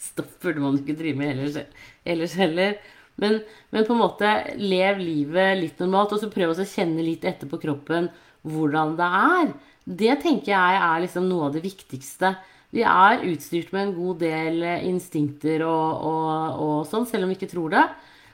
stoff 0.00 0.38
burde 0.42 0.62
man 0.62 0.78
ikke 0.80 0.96
drive 0.98 1.20
med 1.20 1.34
ellers, 1.34 1.76
ellers 2.08 2.36
heller. 2.40 2.76
Men, 3.20 3.40
men, 3.70 3.84
på 3.84 3.94
en 3.94 4.00
måte 4.00 4.30
lev 4.56 5.00
livet 5.02 5.58
litt 5.60 5.82
normalt, 5.82 6.14
og 6.16 6.22
så 6.22 6.30
prøv 6.32 6.54
å 6.54 6.64
kjenne 6.64 7.04
litt 7.04 7.26
etter 7.28 7.50
på 7.50 7.60
kroppen 7.60 8.08
hvordan 8.48 8.94
det 8.96 9.10
er. 9.18 9.50
Det 9.84 10.14
tenker 10.22 10.54
jeg 10.54 10.80
er 10.80 11.02
liksom 11.04 11.26
noe 11.28 11.50
av 11.50 11.56
det 11.56 11.64
viktigste. 11.64 12.32
Vi 12.72 12.84
er 12.86 13.26
utstyrt 13.26 13.74
med 13.74 13.88
en 13.88 13.96
god 13.96 14.22
del 14.22 14.62
instinkter 14.86 15.66
og, 15.66 16.06
og, 16.06 16.62
og 16.64 16.76
sånn, 16.88 17.08
selv 17.10 17.26
om 17.26 17.32
vi 17.32 17.36
ikke 17.36 17.50
tror 17.50 17.74
det. 17.74 17.84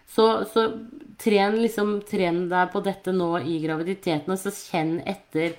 Så, 0.07 0.27
så 0.53 0.69
tren, 1.19 1.57
liksom, 1.59 1.97
tren 2.07 2.45
deg 2.51 2.71
på 2.71 2.83
dette 2.85 3.15
nå 3.17 3.33
i 3.43 3.59
graviditeten, 3.65 4.31
og 4.31 4.39
så 4.39 4.53
kjenn 4.55 5.01
etter 5.09 5.57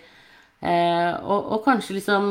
Eh, 0.57 1.13
og, 1.21 1.51
og, 1.53 1.59
kanskje 1.67 1.99
liksom 1.99 2.29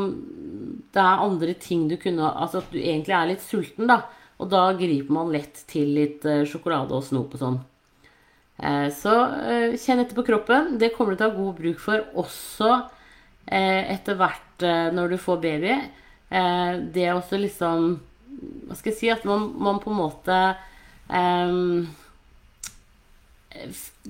det 0.90 0.98
er 0.98 1.20
andre 1.22 1.52
ting 1.62 1.84
du 1.86 1.94
kunne 2.00 2.26
Altså 2.26 2.58
at 2.58 2.72
du 2.72 2.80
egentlig 2.80 3.14
er 3.14 3.28
litt 3.30 3.44
sulten, 3.44 3.86
da. 3.86 4.00
Og 4.42 4.50
da 4.50 4.66
griper 4.76 5.14
man 5.14 5.30
lett 5.32 5.62
til 5.70 5.94
litt 5.96 6.26
eh, 6.28 6.44
sjokolade 6.48 6.96
og 6.96 7.04
snop 7.06 7.36
og 7.36 7.42
sånn. 7.42 7.60
Eh, 8.56 8.88
så 8.94 9.14
eh, 9.46 9.76
kjenn 9.80 10.02
etter 10.02 10.16
på 10.16 10.26
kroppen. 10.26 10.74
Det 10.80 10.92
kommer 10.94 11.14
du 11.14 11.20
til 11.20 11.28
å 11.28 11.30
ha 11.30 11.38
god 11.38 11.60
bruk 11.60 11.80
for 11.82 12.02
også 12.24 12.72
eh, 12.72 13.94
etter 13.94 14.18
hvert 14.18 14.66
eh, 14.66 14.88
når 14.96 15.14
du 15.14 15.22
får 15.22 15.40
baby. 15.44 15.78
det 16.26 17.04
er 17.06 17.14
også 17.14 17.38
liksom 17.38 17.84
Hva 18.66 18.74
skal 18.74 18.90
jeg 18.90 18.98
si 18.98 19.10
At 19.12 19.22
man, 19.24 19.44
man 19.62 19.76
på 19.78 19.92
en 19.92 20.00
måte 20.00 20.38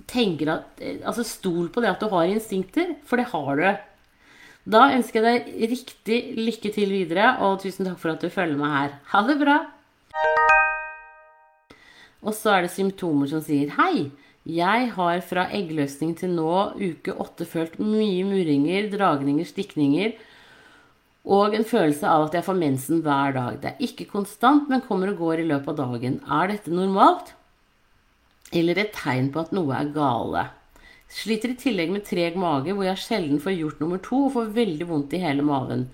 tenker 0.09 0.49
at 0.49 0.81
Altså 1.05 1.27
stol 1.29 1.69
på 1.69 1.85
det 1.85 1.91
at 1.91 2.01
du 2.01 2.09
har 2.09 2.25
instinkter, 2.25 2.95
for 3.05 3.21
det 3.21 3.29
har 3.35 3.61
du. 3.61 3.67
Da 4.67 4.89
ønsker 4.97 5.23
jeg 5.23 5.45
deg 5.47 5.71
riktig 5.71 6.19
lykke 6.39 6.73
til 6.75 6.91
videre, 6.91 7.37
og 7.47 7.61
tusen 7.63 7.87
takk 7.87 8.01
for 8.03 8.15
at 8.15 8.25
du 8.25 8.33
følger 8.33 8.59
meg 8.59 8.73
her. 8.75 8.95
Ha 9.13 9.23
det 9.29 9.37
bra! 9.39 9.59
Og 12.27 12.35
så 12.35 12.57
er 12.57 12.67
det 12.67 12.73
symptomer 12.75 13.31
som 13.31 13.45
sier 13.47 13.71
hei. 13.79 14.09
Jeg 14.47 14.91
har 14.97 15.23
fra 15.27 15.47
eggløsning 15.55 16.17
til 16.19 16.35
nå 16.35 16.51
uke 16.79 17.15
åtte 17.15 17.47
følt 17.47 17.79
mye 17.83 18.27
murringer, 18.27 18.91
dragninger, 18.91 19.47
stikninger 19.47 20.15
og 21.27 21.57
en 21.59 21.67
følelse 21.67 22.07
av 22.07 22.29
at 22.29 22.37
jeg 22.39 22.47
får 22.47 22.59
mensen 22.59 23.01
hver 23.03 23.35
dag. 23.35 23.57
Det 23.63 23.73
er 23.73 23.83
ikke 23.83 24.07
konstant, 24.13 24.69
men 24.71 24.85
kommer 24.87 25.11
og 25.11 25.23
går 25.25 25.43
i 25.43 25.49
løpet 25.49 25.73
av 25.75 25.95
dagen. 25.97 26.21
Er 26.31 26.53
dette 26.53 26.75
normalt? 26.75 27.35
eller 28.55 28.79
et 28.79 28.95
tegn 28.95 29.33
på 29.35 29.43
at 29.43 29.53
noe 29.57 29.75
er 29.75 29.91
gale. 29.95 30.47
Sliter 31.13 31.53
i 31.53 31.59
tillegg 31.59 31.93
med 31.95 32.05
treg 32.07 32.35
mage, 32.41 32.75
hvor 32.75 32.87
jeg 32.89 32.99
sjelden 32.99 33.41
får 33.43 33.55
gjort 33.55 33.83
nummer 33.83 34.01
to 34.03 34.25
og 34.27 34.35
får 34.35 34.53
veldig 34.57 34.89
vondt 34.89 35.15
i 35.15 35.23
hele 35.23 35.45
maven. 35.47 35.87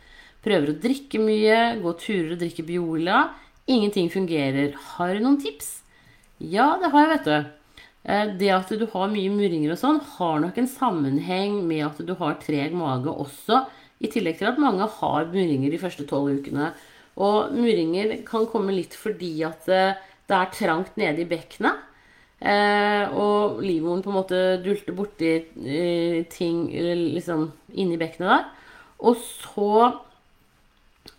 Prøver 0.43 0.73
å 0.73 0.79
drikke 0.83 1.21
mye, 1.23 1.59
gå 1.83 1.93
turer 2.01 2.33
og 2.35 2.41
drikke 2.41 2.65
Biola. 2.67 3.19
Ingenting 3.71 4.09
fungerer. 4.11 4.73
Har 4.95 5.13
du 5.15 5.23
noen 5.23 5.39
tips? 5.43 5.83
Ja, 6.41 6.73
det 6.83 6.91
har 6.95 7.05
jeg, 7.05 7.11
vet 7.13 7.29
du. 7.29 7.77
Eh, 8.03 8.33
det 8.41 8.51
at 8.51 8.73
du 8.75 8.87
har 8.91 9.13
mye 9.13 9.31
murringer 9.31 9.75
og 9.75 9.79
sånn, 9.79 10.01
har 10.17 10.41
nok 10.43 10.59
en 10.59 10.71
sammenheng 10.71 11.61
med 11.69 11.85
at 11.87 12.01
du 12.03 12.17
har 12.19 12.41
treg 12.43 12.75
mage 12.75 13.13
også. 13.13 13.63
I 14.03 14.11
tillegg 14.11 14.41
til 14.41 14.51
at 14.51 14.59
mange 14.59 14.89
har 14.97 15.29
murringer 15.31 15.71
de 15.71 15.79
første 15.79 16.09
tolv 16.11 16.41
ukene. 16.41 16.73
Og 17.23 17.53
murringer 17.55 18.17
kan 18.27 18.49
komme 18.51 18.75
litt 18.75 18.97
fordi 18.99 19.37
at 19.47 19.69
eh, 19.71 20.01
det 20.27 20.39
er 20.39 20.55
trangt 20.57 20.99
nede 20.99 21.23
i 21.23 21.29
bekkenet. 21.29 21.79
Eh, 22.43 23.13
og 23.15 23.61
livmoren 23.63 24.03
på 24.03 24.11
en 24.11 24.19
måte 24.19 24.41
dulter 24.65 24.97
borti 24.99 25.31
eh, 25.39 26.25
ting 26.33 26.65
liksom 27.15 27.47
inni 27.79 27.99
bekkenet 28.01 28.33
der. 28.33 28.49
Og 29.07 29.21
så 29.23 29.71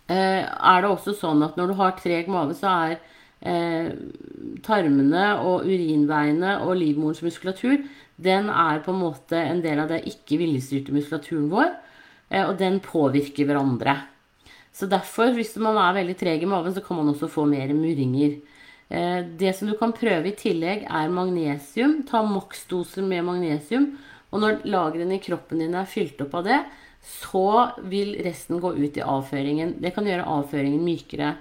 eh, 0.08 0.44
er 0.44 0.84
det 0.84 0.90
også 0.90 1.16
sånn 1.16 1.44
at 1.46 1.56
når 1.56 1.72
du 1.72 1.78
har 1.80 1.96
treg 2.00 2.28
mage, 2.32 2.58
så 2.60 2.76
er 2.88 2.96
eh, 3.40 3.92
tarmene 4.64 5.26
og 5.40 5.64
urinveiene 5.68 6.58
og 6.64 6.76
livmorens 6.80 7.24
muskulatur 7.24 7.84
den 8.16 8.48
er 8.50 8.82
på 8.84 8.92
en 8.92 9.00
måte 9.02 9.38
en 9.38 9.60
del 9.64 9.80
av 9.82 9.90
det 9.90 10.04
ikke 10.06 10.38
viljestyrte 10.38 10.94
muskulaturen 10.94 11.48
vår. 11.50 11.70
Eh, 12.30 12.44
og 12.46 12.58
den 12.60 12.80
påvirker 12.82 13.48
hverandre. 13.48 13.96
Så 14.74 14.86
derfor, 14.90 15.32
hvis 15.34 15.54
man 15.62 15.78
er 15.78 15.96
veldig 15.98 16.16
treg 16.18 16.42
i 16.42 16.50
magen, 16.50 16.74
så 16.74 16.82
kan 16.82 16.98
man 16.98 17.10
også 17.12 17.30
få 17.30 17.46
mer 17.46 17.70
murringer. 17.74 18.38
Eh, 18.88 19.24
det 19.24 19.52
som 19.56 19.68
du 19.68 19.76
kan 19.78 19.94
prøve 19.96 20.30
i 20.30 20.36
tillegg, 20.38 20.84
er 20.84 21.12
magnesium. 21.12 22.02
Ta 22.08 22.22
maksdoser 22.26 23.06
med 23.06 23.24
magnesium. 23.26 23.94
Og 24.34 24.42
når 24.42 24.64
lagrene 24.68 25.16
i 25.16 25.22
kroppen 25.22 25.62
din 25.62 25.76
er 25.78 25.88
fylt 25.88 26.20
opp 26.24 26.34
av 26.40 26.48
det, 26.48 26.60
så 27.04 27.48
vil 27.90 28.14
resten 28.24 28.60
gå 28.62 28.74
ut 28.76 28.98
i 28.98 29.04
avføringen. 29.04 29.76
Det 29.80 29.92
kan 29.94 30.06
gjøre 30.08 30.28
avføringen 30.36 30.84
mykere. 30.84 31.34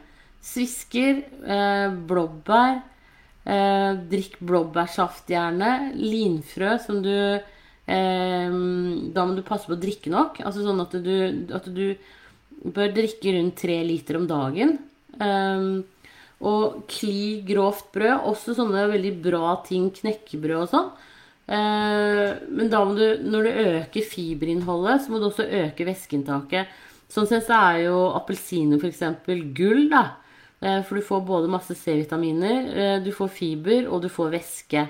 Svisker, 0.43 1.23
eh, 1.47 1.89
blåbær, 1.89 2.81
eh, 3.45 3.93
drikk 4.11 4.39
blåbærsaft 4.39 5.27
gjerne. 5.27 5.93
Linfrø 5.95 6.79
som 6.79 7.01
du 7.01 7.41
Da 7.85 9.25
må 9.25 9.35
du 9.35 9.41
passe 9.43 9.67
på 9.67 9.75
å 9.75 9.81
drikke 9.81 10.07
nok. 10.07 10.37
Altså 10.39 10.63
sånn 10.63 10.79
at 10.79 10.91
du, 11.03 11.53
at 11.53 11.65
du 11.65 11.97
bør 12.63 12.93
drikke 12.95 13.33
rundt 13.35 13.57
tre 13.57 13.83
liter 13.83 14.15
om 14.15 14.25
dagen. 14.25 14.79
Og 16.43 16.83
kli 16.91 17.41
grovt 17.47 17.91
brød. 17.95 18.27
Også 18.31 18.55
sånne 18.57 18.87
veldig 18.91 19.13
bra 19.23 19.55
ting. 19.67 19.89
Knekkebrød 19.95 20.59
og 20.61 20.71
sånn. 20.71 20.89
Eh, 21.43 22.39
men 22.55 22.71
da 22.71 22.81
må 22.87 22.95
du, 22.97 23.05
når 23.27 23.47
du 23.47 23.61
øker 23.67 24.09
fiberinnholdet, 24.11 25.03
så 25.03 25.11
må 25.11 25.19
du 25.19 25.29
også 25.29 25.47
øke 25.47 25.87
væskeinntaket. 25.87 26.81
Sånn 27.11 27.27
sett 27.29 27.45
så 27.47 27.59
er 27.69 27.85
jo 27.89 27.97
appelsiner 28.17 28.79
f.eks. 28.79 29.03
gull, 29.55 29.87
da. 29.91 30.03
Eh, 30.63 30.81
for 30.87 30.97
du 30.97 31.05
får 31.05 31.23
både 31.27 31.51
masse 31.51 31.75
C-vitaminer, 31.75 32.69
eh, 32.73 32.99
du 33.03 33.11
får 33.15 33.31
fiber, 33.35 33.89
og 33.91 34.05
du 34.05 34.09
får 34.11 34.31
væske. 34.37 34.85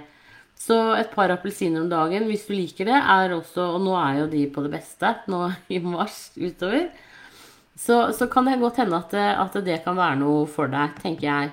Så 0.64 0.78
et 0.96 1.10
par 1.12 1.34
appelsiner 1.34 1.82
om 1.82 1.90
dagen, 1.90 2.28
hvis 2.30 2.46
du 2.48 2.54
liker 2.54 2.88
det, 2.88 2.96
er 2.96 3.34
også 3.36 3.74
Og 3.74 3.82
nå 3.84 3.96
er 4.00 4.20
jo 4.22 4.28
de 4.32 4.44
på 4.54 4.62
det 4.64 4.72
beste 4.72 5.10
nå 5.28 5.50
i 5.74 5.80
mars 5.84 6.30
utover. 6.38 6.92
Så, 7.76 8.14
så, 8.14 8.28
kan 8.30 8.46
det 8.46 8.60
godt 8.62 8.78
hende 8.84 9.00
at 9.00 9.14
at 9.18 9.56
det, 9.66 9.82
kan 9.84 9.98
være 9.98 10.20
noe 10.22 10.46
for 10.48 10.70
deg, 10.70 10.94
tenker 11.02 11.28
jeg. 11.28 11.52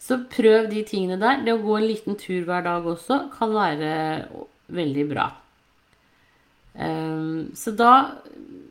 Så 0.00 0.20
prøv 0.30 0.70
de 0.70 0.84
tingene 0.86 1.18
der. 1.20 1.42
Det 1.44 1.52
å 1.52 1.62
gå 1.62 1.76
en 1.76 1.88
liten 1.88 2.16
tur 2.16 2.46
hver 2.46 2.64
dag 2.64 2.86
også 2.86 3.28
kan 3.34 3.52
være 3.52 3.92
veldig 4.68 5.04
bra. 5.10 5.28
Um, 6.78 7.50
så 7.58 7.74
da 7.74 8.14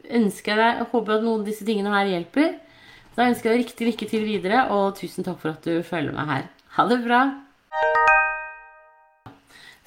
ønsker 0.07 0.53
jeg 0.55 0.61
deg 0.61 0.93
håper 0.93 1.17
at 1.17 1.25
noen 1.25 1.41
av 1.43 1.49
disse 1.49 1.67
tingene 1.67 1.91
her 1.91 2.13
hjelper. 2.13 2.55
Da 3.17 3.27
ønsker 3.27 3.49
jeg 3.49 3.57
deg 3.57 3.65
riktig 3.65 3.89
lykke 3.89 4.09
til 4.09 4.23
videre, 4.23 4.67
og 4.71 4.95
tusen 4.97 5.25
takk 5.27 5.41
for 5.41 5.53
at 5.53 5.67
du 5.67 5.83
følger 5.85 6.15
meg 6.15 6.31
her. 6.31 6.47
Ha 6.77 6.87
det 6.87 7.01
bra. 7.03 7.21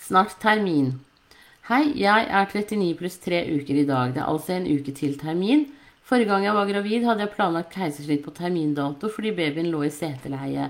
Snart 0.00 0.36
termin. 0.42 0.98
Hei, 1.70 1.84
jeg 1.94 2.26
er 2.26 2.48
39 2.50 2.96
pluss 2.98 3.20
3 3.22 3.44
uker 3.54 3.78
i 3.78 3.86
dag. 3.86 4.12
Det 4.12 4.20
er 4.24 4.28
altså 4.28 4.56
en 4.56 4.66
uke 4.66 4.92
til 4.96 5.14
termin. 5.20 5.68
Forrige 6.10 6.26
gang 6.26 6.42
jeg 6.42 6.54
var 6.56 6.66
gravid, 6.66 7.04
hadde 7.06 7.22
jeg 7.22 7.30
planlagt 7.36 7.70
keisersnitt 7.70 8.24
på 8.24 8.32
termindato 8.34 9.06
fordi 9.14 9.30
babyen 9.30 9.68
lå 9.70 9.84
i 9.86 9.92
seteleie. 9.94 10.64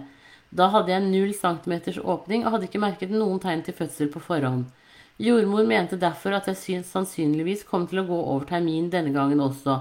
Da 0.52 0.66
hadde 0.68 0.92
jeg 0.92 1.06
0 1.06 1.30
cm 1.38 2.02
åpning 2.04 2.42
og 2.44 2.52
hadde 2.52 2.66
ikke 2.68 2.82
merket 2.82 3.14
noen 3.14 3.38
tegn 3.40 3.62
til 3.64 3.72
fødsel 3.78 4.10
på 4.12 4.20
forhånd. 4.20 4.66
Jordmor 5.20 5.64
mente 5.64 5.96
derfor 6.00 6.36
at 6.36 6.50
jeg 6.50 6.82
sannsynligvis 6.84 7.64
kom 7.70 7.86
til 7.88 8.02
å 8.02 8.04
gå 8.10 8.18
over 8.18 8.44
termin 8.50 8.90
denne 8.92 9.14
gangen 9.14 9.40
også. 9.40 9.78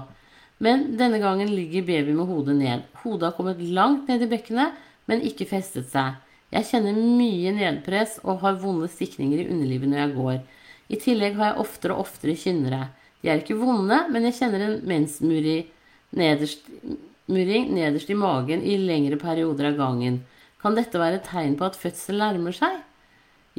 Men 0.64 0.94
denne 0.96 1.20
gangen 1.20 1.52
ligger 1.52 1.84
baby 1.84 2.14
med 2.16 2.28
hodet 2.32 2.56
ned. 2.56 2.86
Hodet 3.02 3.28
har 3.28 3.36
kommet 3.36 3.60
langt 3.60 4.08
ned 4.08 4.24
i 4.24 4.30
bekkenet, 4.32 4.80
men 5.08 5.24
ikke 5.28 5.48
festet 5.48 5.92
seg. 5.92 6.16
Jeg 6.56 6.68
kjenner 6.70 6.96
mye 6.96 7.52
nedpress 7.56 8.16
og 8.24 8.40
har 8.46 8.56
vonde 8.64 8.88
stikninger 8.88 9.44
i 9.44 9.48
underlivet 9.52 9.92
når 9.92 10.02
jeg 10.02 10.16
går. 10.16 10.40
I 10.88 11.00
tillegg 11.04 11.36
har 11.36 11.52
jeg 11.52 11.66
oftere 11.66 11.96
og 11.96 12.08
oftere 12.08 12.38
kynnere. 12.40 12.82
De 13.20 13.28
er 13.28 13.42
ikke 13.42 13.58
vonde, 13.60 13.98
men 14.12 14.26
jeg 14.28 14.38
kjenner 14.38 14.64
en 14.64 14.76
mensmurring 14.88 15.66
nederst, 16.16 16.64
nederst 17.28 18.10
i 18.10 18.18
magen 18.18 18.62
i 18.64 18.78
lengre 18.80 19.18
perioder 19.20 19.70
av 19.70 19.80
gangen. 19.80 20.22
Kan 20.60 20.76
dette 20.76 21.00
være 21.00 21.20
et 21.20 21.28
tegn 21.28 21.56
på 21.56 21.68
at 21.68 21.78
fødsel 21.78 22.20
nærmer 22.20 22.56
seg? 22.56 22.80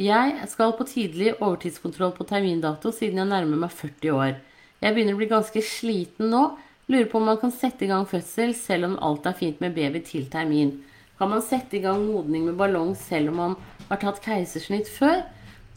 Jeg 0.02 0.48
skal 0.50 0.74
på 0.78 0.88
tidlig 0.88 1.34
overtidskontroll 1.36 2.14
på 2.16 2.26
termindato 2.30 2.94
siden 2.96 3.22
jeg 3.22 3.30
nærmer 3.30 3.60
meg 3.66 3.74
40 3.76 4.14
år. 4.16 4.38
Jeg 4.82 4.96
begynner 4.96 5.18
å 5.18 5.20
bli 5.20 5.30
ganske 5.30 5.64
sliten 5.66 6.32
nå. 6.34 6.46
Lurer 6.90 7.10
på 7.12 7.20
om 7.20 7.28
man 7.30 7.40
kan 7.42 7.54
sette 7.54 7.86
i 7.86 7.92
gang 7.92 8.08
fødsel 8.10 8.56
selv 8.58 8.90
om 8.90 8.98
alt 9.04 9.28
er 9.30 9.38
fint 9.38 9.62
med 9.62 9.76
baby 9.78 10.02
til 10.06 10.26
termin. 10.32 10.74
Kan 11.20 11.30
man 11.30 11.44
sette 11.46 11.78
i 11.78 11.84
gang 11.84 12.02
modning 12.08 12.48
med 12.48 12.58
ballong 12.58 12.96
selv 12.98 13.30
om 13.30 13.40
man 13.44 13.56
har 13.92 14.02
tatt 14.02 14.24
keisersnitt 14.26 14.90
før? 14.90 15.22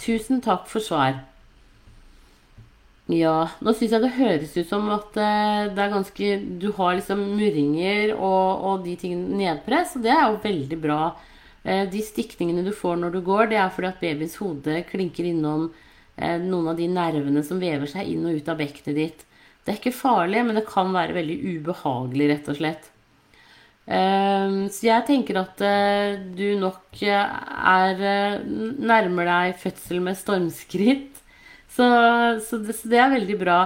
Tusen 0.00 0.40
takk 0.44 0.64
for 0.70 0.80
svar. 0.80 1.20
Ja, 3.12 3.50
nå 3.60 3.74
syns 3.76 3.92
jeg 3.92 4.00
det 4.00 4.14
høres 4.16 4.54
ut 4.56 4.68
som 4.70 4.86
at 4.94 5.16
eh, 5.20 5.66
det 5.76 5.80
er 5.82 5.90
ganske 5.92 6.28
Du 6.62 6.70
har 6.78 6.94
liksom 6.96 7.20
murringer 7.36 8.14
og, 8.14 8.62
og 8.64 8.86
de 8.86 8.94
tingene 8.96 9.36
nedpress, 9.42 9.98
og 9.98 10.06
det 10.06 10.12
er 10.14 10.22
jo 10.24 10.38
veldig 10.40 10.78
bra. 10.80 11.00
Eh, 11.68 11.82
de 11.92 12.00
stikningene 12.00 12.64
du 12.64 12.72
får 12.72 12.96
når 13.02 13.12
du 13.12 13.20
går, 13.26 13.50
det 13.50 13.58
er 13.60 13.74
fordi 13.74 13.90
at 13.90 14.00
babyens 14.00 14.38
hode 14.40 14.78
klinker 14.88 15.28
innom 15.28 15.66
eh, 16.16 16.38
noen 16.40 16.70
av 16.72 16.80
de 16.80 16.88
nervene 16.88 17.44
som 17.44 17.60
vever 17.60 17.92
seg 17.92 18.08
inn 18.08 18.24
og 18.24 18.40
ut 18.40 18.48
av 18.48 18.56
bekkenet 18.62 18.96
ditt. 18.96 19.26
Det 19.64 19.74
er 19.74 19.80
ikke 19.82 19.96
farlig, 19.98 20.40
men 20.48 20.56
det 20.56 20.64
kan 20.70 20.88
være 20.96 21.16
veldig 21.18 21.36
ubehagelig, 21.58 22.30
rett 22.32 22.50
og 22.52 22.58
slett. 22.60 22.90
Så 23.84 24.84
jeg 24.86 25.04
tenker 25.04 25.36
at 25.42 25.60
du 26.36 26.44
nok 26.60 27.00
er 27.04 27.98
nærmer 28.44 29.28
deg 29.28 29.58
fødsel 29.60 30.00
med 30.04 30.16
stormskritt. 30.20 31.13
Så, 31.74 31.86
så, 32.46 32.58
det, 32.62 32.76
så, 32.78 32.90
det, 32.90 33.00
er 33.02 33.12
veldig 33.16 33.36
bra. 33.40 33.58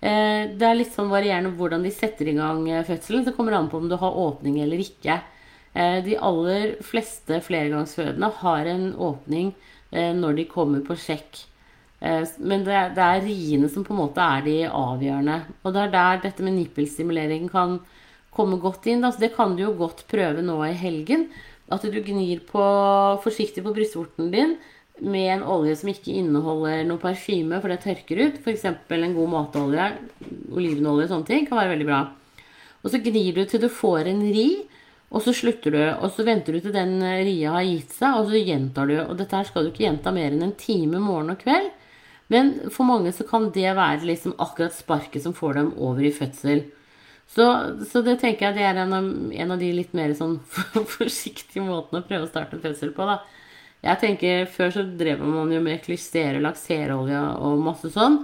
Eh, 0.00 0.54
det 0.56 0.66
er 0.66 0.78
litt 0.78 0.94
sånn 0.94 1.10
varierende 1.10 1.52
hvordan 1.58 1.82
de 1.84 1.92
setter 1.92 2.30
i 2.30 2.36
gang 2.38 2.62
eh, 2.70 2.86
fødselen. 2.86 3.26
Det 3.26 3.34
kommer 3.36 3.58
an 3.58 3.68
på 3.72 3.80
om 3.80 3.88
du 3.90 3.96
har 4.00 4.18
åpning 4.24 4.60
eller 4.62 4.82
ikke. 4.84 5.18
Eh, 5.74 5.98
de 6.06 6.16
aller 6.16 6.76
fleste 6.86 7.40
flergangsfødende 7.46 8.32
har 8.40 8.70
en 8.70 8.90
åpning 8.96 9.54
når 9.90 10.36
de 10.38 10.44
kommer 10.46 10.84
på 10.86 10.94
sjekk. 11.02 11.40
Men 11.98 12.60
det, 12.62 12.76
det, 12.94 13.02
er 13.02 13.24
riene 13.24 13.66
som 13.66 13.82
på 13.82 13.90
en 13.90 13.98
måte 14.04 14.22
er 14.22 14.44
de 14.44 14.52
avgjørende. 14.68 15.40
Og 15.66 15.74
det 15.74 15.80
er 15.82 15.90
der 15.90 16.20
dette 16.22 16.44
med 16.46 16.54
nippelstimulering 16.54 17.48
kan 17.50 17.80
komme 18.30 18.60
godt 18.62 18.86
inn. 18.86 19.02
Altså, 19.02 19.24
det 19.24 19.32
kan 19.34 19.56
du 19.58 19.64
jo 19.64 19.72
godt 19.80 20.04
prøve 20.06 20.44
nå 20.46 20.60
i 20.68 20.76
helgen. 20.78 21.26
At 21.74 21.82
du 21.82 21.98
gnir 22.06 22.44
på, 22.46 22.62
forsiktig 23.26 23.66
på 23.66 23.74
brystvorten 23.74 24.30
din 24.30 24.54
med 25.00 25.28
en 25.36 25.44
olje 25.56 25.76
som 25.80 25.90
ikke 25.92 26.14
inneholder 26.20 26.82
noe 26.88 27.00
parfyme, 27.02 27.60
for 27.60 27.72
det 27.72 27.80
tørker 27.84 28.20
ut. 28.20 28.40
F.eks. 28.42 28.66
en 28.66 29.16
god 29.16 29.30
matolje, 29.32 29.86
olivenolje 30.52 31.06
og 31.08 31.14
sånne 31.14 31.30
ting 31.30 31.48
kan 31.48 31.60
være 31.60 31.74
veldig 31.74 31.88
bra. 31.88 32.00
Og 32.80 32.92
så 32.92 33.00
gnir 33.04 33.36
du 33.36 33.44
til 33.44 33.62
du 33.62 33.68
får 33.72 34.08
en 34.10 34.22
ri, 34.32 34.48
og 35.10 35.24
så 35.24 35.34
slutter 35.34 35.74
du. 35.74 35.82
Og 36.00 36.12
så 36.14 36.24
venter 36.26 36.56
du 36.56 36.62
til 36.64 36.74
den 36.74 36.98
ria 37.02 37.56
har 37.56 37.66
gitt 37.66 37.94
seg, 37.96 38.16
og 38.16 38.30
så 38.30 38.40
gjentar 38.40 38.90
du. 38.90 38.96
Og 39.02 39.16
dette 39.18 39.36
her 39.36 39.48
skal 39.48 39.66
du 39.66 39.72
ikke 39.72 39.86
gjenta 39.86 40.14
mer 40.14 40.32
enn 40.32 40.46
en 40.46 40.58
time 40.58 41.02
morgen 41.02 41.34
og 41.34 41.40
kveld. 41.42 41.72
Men 42.30 42.52
for 42.70 42.86
mange 42.86 43.10
så 43.12 43.26
kan 43.26 43.48
det 43.54 43.72
være 43.74 44.06
liksom 44.06 44.36
akkurat 44.38 44.76
sparket 44.76 45.24
som 45.24 45.34
får 45.34 45.58
dem 45.58 45.72
over 45.82 46.06
i 46.06 46.14
fødsel. 46.14 46.62
Så, 47.30 47.46
så 47.90 48.02
det 48.06 48.16
tenker 48.22 48.48
jeg 48.48 48.58
det 48.58 48.64
er 48.66 48.78
en 48.82 48.94
av, 48.94 49.06
en 49.06 49.52
av 49.54 49.58
de 49.58 49.70
litt 49.74 49.92
mer 49.94 50.14
sånn 50.18 50.38
forsiktige 50.96 51.62
måtene 51.62 52.02
å 52.02 52.06
prøve 52.06 52.26
å 52.26 52.30
starte 52.30 52.58
en 52.58 52.64
fødsel 52.64 52.94
på. 52.94 53.06
da. 53.06 53.20
Jeg 53.80 54.00
tenker, 54.02 54.44
Før 54.52 54.74
så 54.74 54.84
drev 54.84 55.22
man 55.24 55.52
jo 55.52 55.60
med 55.64 55.80
klystere, 55.84 56.42
lakserolje 56.42 57.20
og 57.40 57.62
masse 57.64 57.92
sånn. 57.94 58.20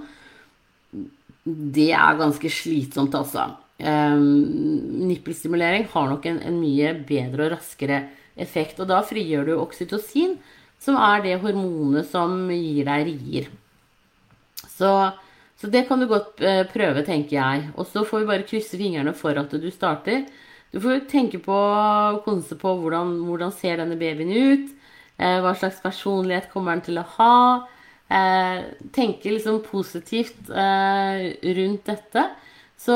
Det 1.43 1.89
er 1.95 2.19
ganske 2.19 2.51
slitsomt, 2.51 3.15
altså. 3.17 3.49
Um, 3.77 5.05
nippelstimulering 5.05 5.85
har 5.91 6.07
nok 6.09 6.25
en, 6.25 6.39
en, 6.41 6.55
mye 6.57 6.95
bedre 7.07 7.45
og 7.45 7.53
raskere 7.55 8.01
effekt. 8.37 8.81
Og 8.81 8.89
da 8.89 9.03
frigjør 9.05 9.47
du 9.47 9.53
oksytocin, 9.57 10.35
som 10.81 10.97
er 11.01 11.23
det 11.25 11.39
hormonet 11.41 12.09
som 12.09 12.35
gir 12.53 12.85
deg 12.85 13.07
rier. 13.09 13.49
Så, 14.77 14.91
så 15.57 15.69
det 15.73 15.87
kan 15.89 16.01
du 16.01 16.07
godt 16.09 16.41
eh, 16.45 16.63
prøve, 16.69 17.05
tenker 17.05 17.37
jeg. 17.39 17.69
Og 17.77 17.89
så 17.89 18.03
får 18.05 18.21
vi 18.23 18.29
bare 18.29 18.45
krysse 18.49 18.77
fingrene 18.77 19.13
for 19.17 19.37
at 19.41 19.53
du 19.57 19.69
starter. 19.73 20.27
Du 20.73 20.81
får 20.83 21.07
tenke 21.09 21.39
på 21.41 21.57
konse 22.25 22.57
på 22.59 22.73
hvordan, 22.81 23.15
hvordan 23.25 23.53
ser 23.55 23.79
denne 23.81 23.97
babyen 23.97 24.33
ut. 24.33 24.73
Eh, 25.17 25.39
hva 25.41 25.53
slags 25.57 25.81
personlighet 25.81 26.51
kommer 26.51 26.77
den 26.77 26.85
til 26.85 27.01
å 27.01 27.05
ha? 27.17 27.37
Eh, 28.07 28.59
tenke 28.93 29.33
liksom 29.33 29.63
positivt 29.65 30.51
eh, 30.51 31.33
rundt 31.57 31.89
dette. 31.89 32.27
Så, 32.77 32.95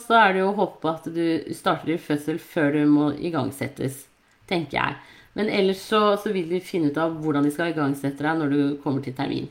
så, 0.00 0.14
er 0.16 0.32
det 0.32 0.40
jo 0.40 0.48
å 0.54 0.56
håpe 0.56 0.80
på 0.82 0.90
at 0.94 1.06
du 1.12 1.52
starter 1.54 1.92
i 1.94 2.00
fødsel 2.00 2.40
før 2.40 2.78
du 2.78 2.82
må 2.88 3.10
igangsettes, 3.12 4.06
tenker 4.48 4.78
jeg. 4.80 4.96
Men 5.36 5.52
ellers 5.52 5.82
så, 5.84 6.00
så 6.18 6.32
vil 6.32 6.48
de 6.50 6.64
finne 6.64 6.88
ut 6.88 6.98
av 6.98 7.12
hvordan 7.20 7.44
de 7.44 7.52
skal 7.52 7.74
igangsette 7.74 8.24
deg 8.24 8.40
når 8.40 8.54
du 8.54 8.62
kommer 8.82 9.04
til 9.04 9.14
termin. 9.14 9.50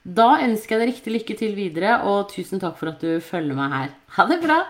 Da 0.00 0.38
ønsker 0.46 0.76
jeg 0.76 0.80
deg 0.80 0.92
riktig 0.94 1.12
lykke 1.12 1.36
til 1.36 1.58
videre, 1.58 1.98
og 2.08 2.30
tusen 2.30 2.62
takk 2.62 2.78
for 2.78 2.94
at 2.94 3.02
du 3.02 3.18
følger 3.20 3.58
meg 3.58 3.74
her. 3.74 3.90
Ha 4.16 4.28
det 4.30 4.38
bra! 4.46 4.62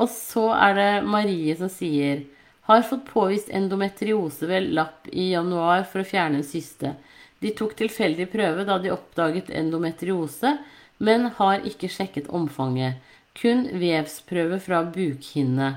Og 0.00 0.10
så 0.12 0.50
er 0.58 0.76
det 0.76 0.90
Marie 1.08 1.54
som 1.58 1.70
sier 1.72 2.26
har 2.70 2.86
fått 2.86 3.06
påvist 3.08 3.50
endometriose 3.50 4.46
ved 4.46 4.70
lapp 4.76 5.08
i 5.10 5.30
januar 5.32 5.82
for 5.90 6.02
å 6.02 6.06
fjerne 6.06 6.40
en 6.40 6.46
syste. 6.46 6.94
De 7.40 7.50
tok 7.56 7.74
tilfeldig 7.78 8.28
prøve 8.30 8.66
da 8.68 8.76
de 8.78 8.92
oppdaget 8.94 9.50
endometriose, 9.50 10.56
men 11.00 11.30
har 11.38 11.64
ikke 11.66 11.88
sjekket 11.90 12.28
omfanget. 12.36 13.00
Kun 13.34 13.64
vevsprøve 13.80 14.60
fra 14.62 14.82
bukhinne. 14.84 15.70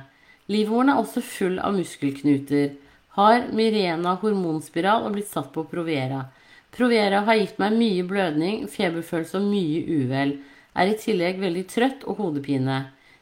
Livmoren 0.52 0.92
er 0.92 1.00
også 1.00 1.24
full 1.24 1.60
av 1.64 1.78
muskelknuter. 1.78 2.74
Har 3.16 3.48
Mirena 3.56 4.18
hormonspiral 4.22 5.08
og 5.08 5.16
blitt 5.16 5.30
satt 5.32 5.54
på 5.54 5.64
Provera. 5.70 6.26
Provera 6.74 7.22
har 7.28 7.38
gitt 7.38 7.60
meg 7.62 7.78
mye 7.78 8.04
blødning, 8.10 8.66
feberfølelse 8.68 9.40
og 9.40 9.48
mye 9.48 9.84
uvel. 10.02 10.36
Er 10.74 10.90
i 10.90 10.98
tillegg 11.00 11.40
veldig 11.40 11.64
trøtt 11.70 12.06
og 12.10 12.20
hodepine. 12.20 12.80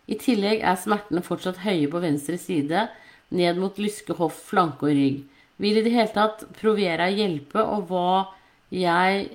I 0.08 0.18
tillegg 0.20 0.64
er 0.64 0.80
smertene 0.80 1.24
fortsatt 1.24 1.62
høye 1.66 1.90
på 1.92 2.02
venstre 2.04 2.40
side, 2.40 2.88
ned 3.32 3.60
mot 3.60 3.78
lyske 3.80 4.16
hoff, 4.18 4.38
flanke 4.52 4.90
og 4.90 4.96
rygg. 4.98 5.22
Vil 5.62 5.78
i 5.78 5.84
det 5.86 5.94
hele 5.94 6.14
tatt 6.14 6.46
Provera 6.58 7.10
hjelpe, 7.12 7.62
og 7.62 7.90
hva 7.92 8.32
jeg 8.72 9.30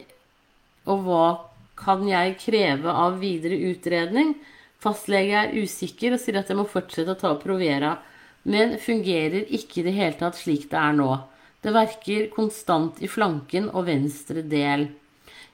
Og 0.87 1.01
hva 1.03 1.25
kan 1.77 2.05
jeg 2.07 2.37
kreve 2.39 2.89
av 2.89 3.17
videre 3.19 3.57
utredning? 3.73 4.37
Fastlege 4.79 5.41
er 5.41 5.57
usikker 5.59 6.15
og 6.15 6.21
sier 6.23 6.39
at 6.39 6.53
jeg 6.53 6.59
må 6.59 6.65
fortsette 6.71 7.11
å 7.11 7.19
ta 7.19 7.33
Provera, 7.41 7.97
men 8.47 8.77
fungerer 8.79 9.49
ikke 9.51 9.81
i 9.81 9.87
det 9.89 9.97
hele 9.97 10.15
tatt 10.21 10.39
slik 10.39 10.69
det 10.71 10.79
er 10.79 10.95
nå. 10.95 11.11
Det 11.59 11.75
verker 11.75 12.29
konstant 12.31 13.03
i 13.03 13.11
flanken 13.11 13.67
og 13.73 13.89
venstre 13.89 14.45
del. 14.47 14.87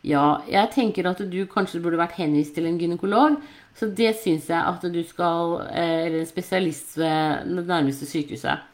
Ja, 0.05 0.43
jeg 0.51 0.73
tenker 0.75 1.07
at 1.09 1.23
du 1.31 1.41
kanskje 1.49 1.81
burde 1.81 2.01
vært 2.01 2.19
henvist 2.19 2.57
til 2.57 2.67
en 2.69 2.79
gynekolog. 2.81 3.39
Så 3.79 3.89
det 3.97 4.13
syns 4.21 4.51
jeg 4.53 4.61
at 4.61 4.85
du 4.93 5.01
skal 5.07 5.57
eh, 5.71 6.07
Eller 6.07 6.21
en 6.21 6.29
spesialist 6.29 6.97
ved 7.01 7.49
det 7.49 7.67
nærmeste 7.67 8.07
sykehuset. 8.07 8.69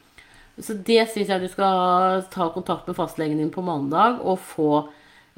Så 0.58 0.74
det 0.74 1.04
syns 1.12 1.30
jeg 1.30 1.42
du 1.42 1.48
skal 1.50 2.24
ta 2.32 2.48
kontakt 2.54 2.88
med 2.88 2.98
fastlegen 2.98 3.38
din 3.38 3.52
på 3.54 3.62
mandag 3.62 4.18
og 4.26 4.40
få. 4.42 4.88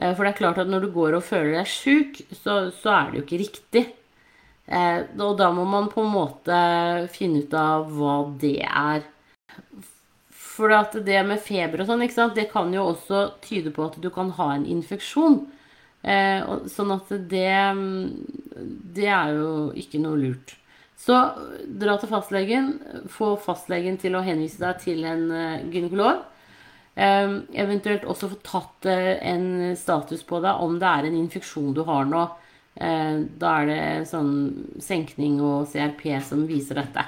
Eh, 0.00 0.14
for 0.14 0.24
det 0.24 0.32
er 0.32 0.40
klart 0.40 0.60
at 0.62 0.70
når 0.70 0.86
du 0.86 0.92
går 0.94 1.18
og 1.18 1.26
føler 1.26 1.58
deg 1.58 1.68
sjuk, 1.68 2.22
så, 2.32 2.70
så 2.72 2.94
er 2.96 3.10
det 3.10 3.20
jo 3.20 3.26
ikke 3.26 3.42
riktig. 3.44 3.84
Eh, 4.70 5.00
og 5.18 5.36
da 5.40 5.50
må 5.52 5.66
man 5.68 5.90
på 5.92 6.04
en 6.04 6.12
måte 6.14 6.58
finne 7.12 7.44
ut 7.44 7.56
av 7.58 7.90
hva 7.92 8.16
det 8.40 8.60
er. 8.64 9.04
For 10.40 10.72
det 11.04 11.22
med 11.26 11.40
feber 11.40 11.82
og 11.82 11.88
sånn, 11.88 12.04
det 12.36 12.50
kan 12.52 12.72
jo 12.74 12.90
også 12.92 13.26
tyde 13.44 13.72
på 13.74 13.86
at 13.88 13.96
du 14.00 14.10
kan 14.14 14.32
ha 14.36 14.52
en 14.54 14.66
infeksjon. 14.68 15.42
Eh, 16.00 16.40
og, 16.48 16.64
sånn 16.72 16.94
at 16.94 17.10
det 17.28 17.50
Det 18.96 19.04
er 19.04 19.34
jo 19.36 19.50
ikke 19.76 20.00
noe 20.00 20.16
lurt. 20.16 20.56
Så 21.00 21.16
dra 21.80 21.96
til 22.00 22.10
fastlegen. 22.12 22.74
Få 23.08 23.34
fastlegen 23.40 23.96
til 24.00 24.16
å 24.16 24.24
henvise 24.24 24.60
deg 24.60 24.82
til 24.82 25.06
en 25.08 25.30
uh, 25.32 25.62
gynekolog. 25.72 26.26
Eh, 27.00 27.36
eventuelt 27.62 28.04
også 28.04 28.28
få 28.28 28.36
tatt 28.44 28.88
uh, 28.90 29.16
en 29.24 29.72
status 29.80 30.26
på 30.28 30.42
deg 30.44 30.60
om 30.60 30.76
det 30.82 30.90
er 30.90 31.08
en 31.08 31.16
infeksjon 31.22 31.72
du 31.76 31.86
har 31.88 32.04
nå. 32.08 32.26
Eh, 32.80 33.16
da 33.40 33.54
er 33.60 33.66
det 33.68 34.08
sånn 34.08 34.34
senkning 34.80 35.40
og 35.44 35.68
CRP 35.72 36.06
som 36.24 36.46
viser 36.48 36.78
dette. 36.80 37.04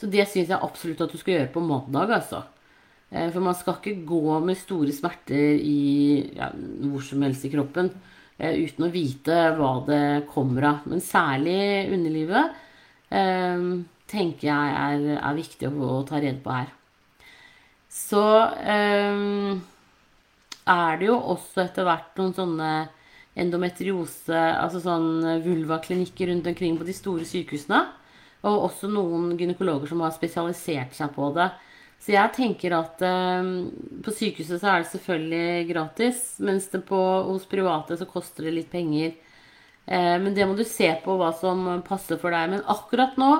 Så 0.00 0.08
det 0.10 0.26
syns 0.30 0.50
jeg 0.52 0.60
absolutt 0.60 1.02
at 1.04 1.12
du 1.12 1.20
skal 1.20 1.38
gjøre 1.38 1.52
på 1.54 1.62
mandag, 1.64 2.12
altså. 2.20 2.44
Eh, 3.14 3.30
for 3.30 3.44
man 3.44 3.54
skal 3.54 3.78
ikke 3.78 4.02
gå 4.08 4.40
med 4.42 4.58
store 4.58 4.92
smerter 4.94 5.54
i 5.62 6.34
ja, 6.34 6.50
hvor 6.90 7.02
som 7.06 7.22
helst 7.22 7.44
i 7.46 7.52
kroppen 7.52 7.92
eh, 8.38 8.56
uten 8.58 8.88
å 8.88 8.94
vite 8.94 9.36
hva 9.58 9.74
det 9.86 10.04
kommer 10.32 10.62
av. 10.72 10.78
Men 10.90 11.00
særlig 11.04 11.94
underlivet 11.94 12.46
eh, 13.14 13.58
tenker 14.10 14.48
jeg 14.50 14.74
er, 14.80 15.06
er 15.20 15.38
viktig 15.38 15.70
å, 15.70 16.02
ta 16.08 16.18
rede 16.18 16.42
på 16.42 16.50
her. 16.56 16.72
Så 17.94 18.24
er 20.66 20.96
det 20.98 21.06
jo 21.06 21.14
også 21.14 21.62
etter 21.62 21.86
hvert 21.86 22.16
noen 22.18 22.32
sånne 22.34 22.70
endometriose, 23.38 24.34
altså 24.34 24.80
sånn 24.82 25.22
vulvaklinikker 25.44 26.26
rundt 26.32 26.48
omkring 26.50 26.74
på 26.80 26.88
de 26.88 26.94
store 26.96 27.22
sykehusene. 27.28 27.80
Og 28.50 28.66
også 28.66 28.90
noen 28.90 29.38
gynekologer 29.38 29.86
som 29.92 30.02
har 30.02 30.10
spesialisert 30.16 30.92
seg 30.98 31.14
på 31.14 31.30
det. 31.38 31.46
Så 32.02 32.12
jeg 32.12 32.34
tenker 32.36 32.74
at 32.76 33.02
eh, 33.04 33.50
på 34.04 34.12
sykehuset 34.12 34.60
så 34.60 34.70
er 34.70 34.82
det 34.82 34.90
selvfølgelig 34.92 35.68
gratis, 35.70 36.24
mens 36.44 36.68
på, 36.72 37.02
hos 37.30 37.46
private 37.48 37.96
så 38.00 38.08
koster 38.08 38.48
det 38.48 38.56
litt 38.58 38.72
penger. 38.72 39.14
Eh, 39.86 40.16
men 40.20 40.34
det 40.36 40.46
må 40.48 40.56
du 40.56 40.64
se 40.68 40.90
på 41.04 41.16
hva 41.20 41.30
som 41.36 41.66
passer 41.86 42.20
for 42.20 42.34
deg. 42.34 42.54
Men 42.54 42.66
akkurat 42.70 43.18
nå 43.20 43.30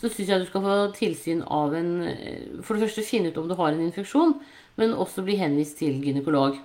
så 0.00 0.08
syns 0.08 0.32
jeg 0.32 0.40
du 0.40 0.48
skal 0.48 0.64
få 0.64 0.78
tilsyn 0.96 1.42
av 1.44 1.76
en 1.76 1.92
eh, 2.08 2.58
For 2.64 2.76
det 2.76 2.88
første 2.88 3.04
finne 3.08 3.32
ut 3.32 3.40
om 3.40 3.50
du 3.50 3.56
har 3.58 3.72
en 3.72 3.84
infeksjon, 3.84 4.38
men 4.80 4.96
også 4.96 5.24
bli 5.26 5.36
henvist 5.40 5.80
til 5.80 6.00
gynekolog. 6.04 6.56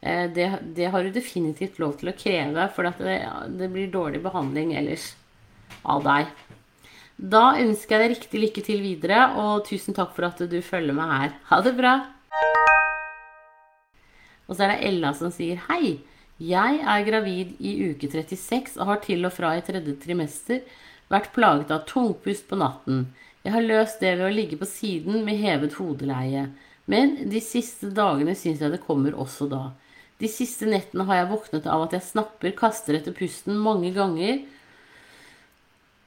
Eh, 0.00 0.26
det, 0.32 0.48
det, 0.76 0.90
har 0.92 1.04
du 1.04 1.12
definitivt 1.14 1.80
lov 1.80 1.96
til 2.00 2.12
å 2.12 2.16
kreve, 2.16 2.68
for 2.76 2.88
det, 2.88 3.20
det 3.56 3.68
blir 3.72 3.92
dårlig 3.92 4.22
behandling 4.24 4.74
ellers 4.80 5.12
av 5.88 6.04
deg. 6.04 6.32
Da 7.20 7.58
ønsker 7.60 7.98
jeg 7.98 8.00
deg 8.00 8.12
riktig 8.14 8.40
lykke 8.40 8.62
til 8.64 8.78
videre, 8.80 9.24
og 9.36 9.66
tusen 9.68 9.92
takk 9.92 10.14
for 10.16 10.24
at 10.30 10.38
du 10.48 10.56
følger 10.64 10.96
meg 10.96 11.10
her. 11.12 11.32
Ha 11.50 11.58
det 11.60 11.74
bra! 11.76 11.92
Og 14.48 14.56
så 14.56 14.64
er 14.64 14.72
det 14.72 14.86
Ella 14.88 15.10
som 15.14 15.28
sier 15.34 15.60
hei. 15.66 15.98
Jeg 16.40 16.78
er 16.80 17.04
gravid 17.04 17.58
i 17.60 17.74
uke 17.90 18.08
36 18.08 18.78
og 18.80 18.88
har 18.88 19.02
til 19.04 19.28
og 19.28 19.34
fra 19.36 19.50
i 19.58 19.64
tredje 19.66 19.98
trimester 20.00 20.62
vært 21.12 21.28
plaget 21.34 21.74
av 21.74 21.84
tungpust 21.90 22.46
på 22.48 22.56
natten. 22.56 23.10
Jeg 23.44 23.52
har 23.52 23.68
løst 23.68 24.00
det 24.00 24.14
ved 24.16 24.24
å 24.30 24.32
ligge 24.32 24.56
på 24.56 24.68
siden 24.70 25.20
med 25.26 25.42
hevet 25.42 25.76
hodeleie. 25.76 26.46
Men 26.88 27.18
de 27.28 27.42
siste 27.44 27.92
dagene 27.92 28.32
syns 28.32 28.64
jeg 28.64 28.72
det 28.72 28.80
kommer 28.86 29.12
også 29.12 29.50
da. 29.52 29.66
De 30.16 30.28
siste 30.28 30.64
nettene 30.68 31.04
har 31.04 31.20
jeg 31.20 31.30
våknet 31.34 31.68
av 31.68 31.84
at 31.84 31.98
jeg 31.98 32.08
snapper, 32.08 32.56
kaster 32.56 32.96
etter 32.96 33.12
pusten 33.16 33.60
mange 33.60 33.92
ganger 33.92 34.40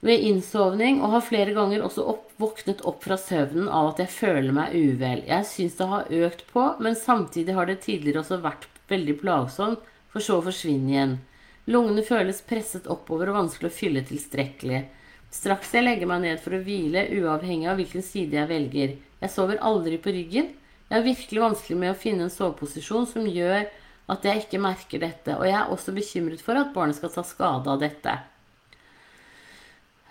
ved 0.04 0.20
innsovning 0.20 0.98
og 1.00 1.14
har 1.14 1.24
flere 1.24 1.54
ganger 1.56 1.84
også 1.84 2.04
opp, 2.12 2.24
våknet 2.36 2.82
opp 2.84 3.04
fra 3.06 3.16
søvnen 3.20 3.70
av 3.72 3.94
at 3.94 4.02
jeg 4.02 4.12
føler 4.12 4.52
meg 4.52 4.74
uvel. 4.76 5.22
Jeg 5.24 5.46
syns 5.48 5.78
det 5.78 5.86
har 5.88 6.10
økt 6.26 6.42
på, 6.50 6.64
men 6.84 6.98
samtidig 6.98 7.54
har 7.56 7.70
det 7.70 7.80
tidligere 7.86 8.20
også 8.20 8.42
vært 8.44 8.66
veldig 8.90 9.14
plagsomt, 9.22 9.86
for 10.12 10.22
så 10.22 10.36
å 10.38 10.44
forsvinne 10.44 10.92
igjen. 10.92 11.14
Lungene 11.72 12.04
føles 12.04 12.42
presset 12.44 12.90
oppover 12.92 13.32
og 13.32 13.38
vanskelig 13.38 13.70
å 13.70 13.76
fylle 13.78 14.02
tilstrekkelig. 14.04 14.82
Straks 15.32 15.72
jeg 15.74 15.86
legger 15.86 16.10
meg 16.10 16.20
ned 16.26 16.42
for 16.44 16.54
å 16.54 16.60
hvile, 16.62 17.06
uavhengig 17.16 17.70
av 17.72 17.80
hvilken 17.80 18.04
side 18.04 18.36
jeg 18.36 18.50
velger. 18.52 18.92
Jeg 19.24 19.32
sover 19.32 19.62
aldri 19.64 19.96
på 19.98 20.12
ryggen. 20.14 20.52
Jeg 20.90 20.98
har 20.98 21.06
virkelig 21.08 21.46
vanskelig 21.46 21.80
med 21.80 21.94
å 21.94 21.98
finne 21.98 22.28
en 22.28 22.34
soveposisjon 22.34 23.08
som 23.08 23.24
gjør 23.24 23.64
at 24.12 24.28
jeg 24.28 24.44
ikke 24.44 24.60
merker 24.60 25.00
dette, 25.00 25.32
og 25.32 25.48
jeg 25.48 25.56
er 25.56 25.72
også 25.72 25.96
bekymret 25.96 26.44
for 26.44 26.60
at 26.60 26.76
barnet 26.76 27.00
skal 27.00 27.10
ta 27.16 27.24
skade 27.24 27.72
av 27.72 27.80
dette. 27.80 28.18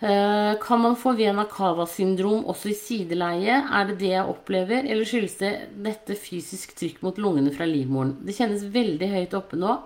Eh, 0.04 0.60
kan 0.62 0.82
man 0.82 0.96
få 1.00 1.14
vena 1.16 1.46
cava-syndrom 1.48 2.42
også 2.52 2.74
i 2.74 2.76
sideleie? 2.76 3.56
Er 3.72 3.86
det 3.88 4.02
det 4.02 4.10
jeg 4.12 4.28
opplever, 4.28 4.84
eller 4.84 5.08
skyldes 5.08 5.38
det 5.40 5.52
dette 5.86 6.18
fysisk 6.20 6.74
trykk 6.76 7.00
mot 7.06 7.22
lungene 7.24 7.54
fra 7.56 7.64
livmoren? 7.70 8.18
Det 8.28 8.36
kjennes 8.36 8.66
veldig 8.74 9.10
høyt 9.14 9.38
oppe 9.40 9.60
nå. 9.62 9.78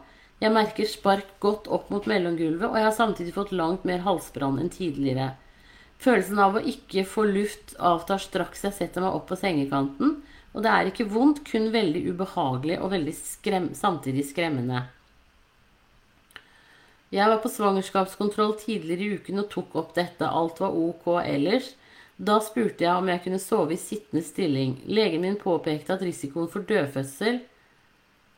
Jeg 0.41 0.55
merker 0.55 0.89
spark 0.89 1.35
godt 1.43 1.69
opp 1.69 1.91
mot 1.93 2.09
mellomgulvet, 2.09 2.65
og 2.65 2.79
jeg 2.79 2.87
har 2.87 2.97
samtidig 2.97 3.35
fått 3.35 3.53
langt 3.53 3.85
mer 3.85 4.01
halsbrann 4.07 4.57
enn 4.63 4.73
tidligere. 4.73 5.35
Følelsen 6.01 6.41
av 6.41 6.57
å 6.57 6.65
ikke 6.65 7.05
få 7.05 7.29
luft 7.29 7.77
avtar 7.77 8.21
straks 8.21 8.65
jeg 8.65 8.73
setter 8.73 9.05
meg 9.05 9.13
opp 9.13 9.29
på 9.29 9.37
sengekanten, 9.37 10.17
og 10.57 10.65
det 10.65 10.73
er 10.73 10.89
ikke 10.89 11.09
vondt, 11.13 11.45
kun 11.45 11.69
veldig 11.73 12.07
ubehagelig 12.09 12.81
og 12.81 12.93
veldig 12.97 13.17
skrem 13.21 13.73
samtidig 13.77 14.25
skremmende. 14.31 14.87
Jeg 17.13 17.31
var 17.31 17.39
på 17.39 17.49
svangerskapskontroll 17.51 18.57
tidligere 18.59 19.05
i 19.05 19.19
uken 19.19 19.39
og 19.43 19.51
tok 19.51 19.75
opp 19.79 19.93
dette. 19.95 20.27
Alt 20.27 20.59
var 20.59 20.75
ok 20.75 21.05
ellers. 21.21 21.69
Da 22.17 22.39
spurte 22.43 22.83
jeg 22.83 22.97
om 22.97 23.07
jeg 23.07 23.21
kunne 23.23 23.39
sove 23.39 23.75
i 23.75 23.79
sittende 23.79 24.25
stilling. 24.25 24.73
Legen 24.89 25.23
min 25.23 25.37
påpekte 25.39 25.95
at 25.95 26.03
risikoen 26.03 26.49
for 26.51 26.65
dødfødsel 26.67 27.39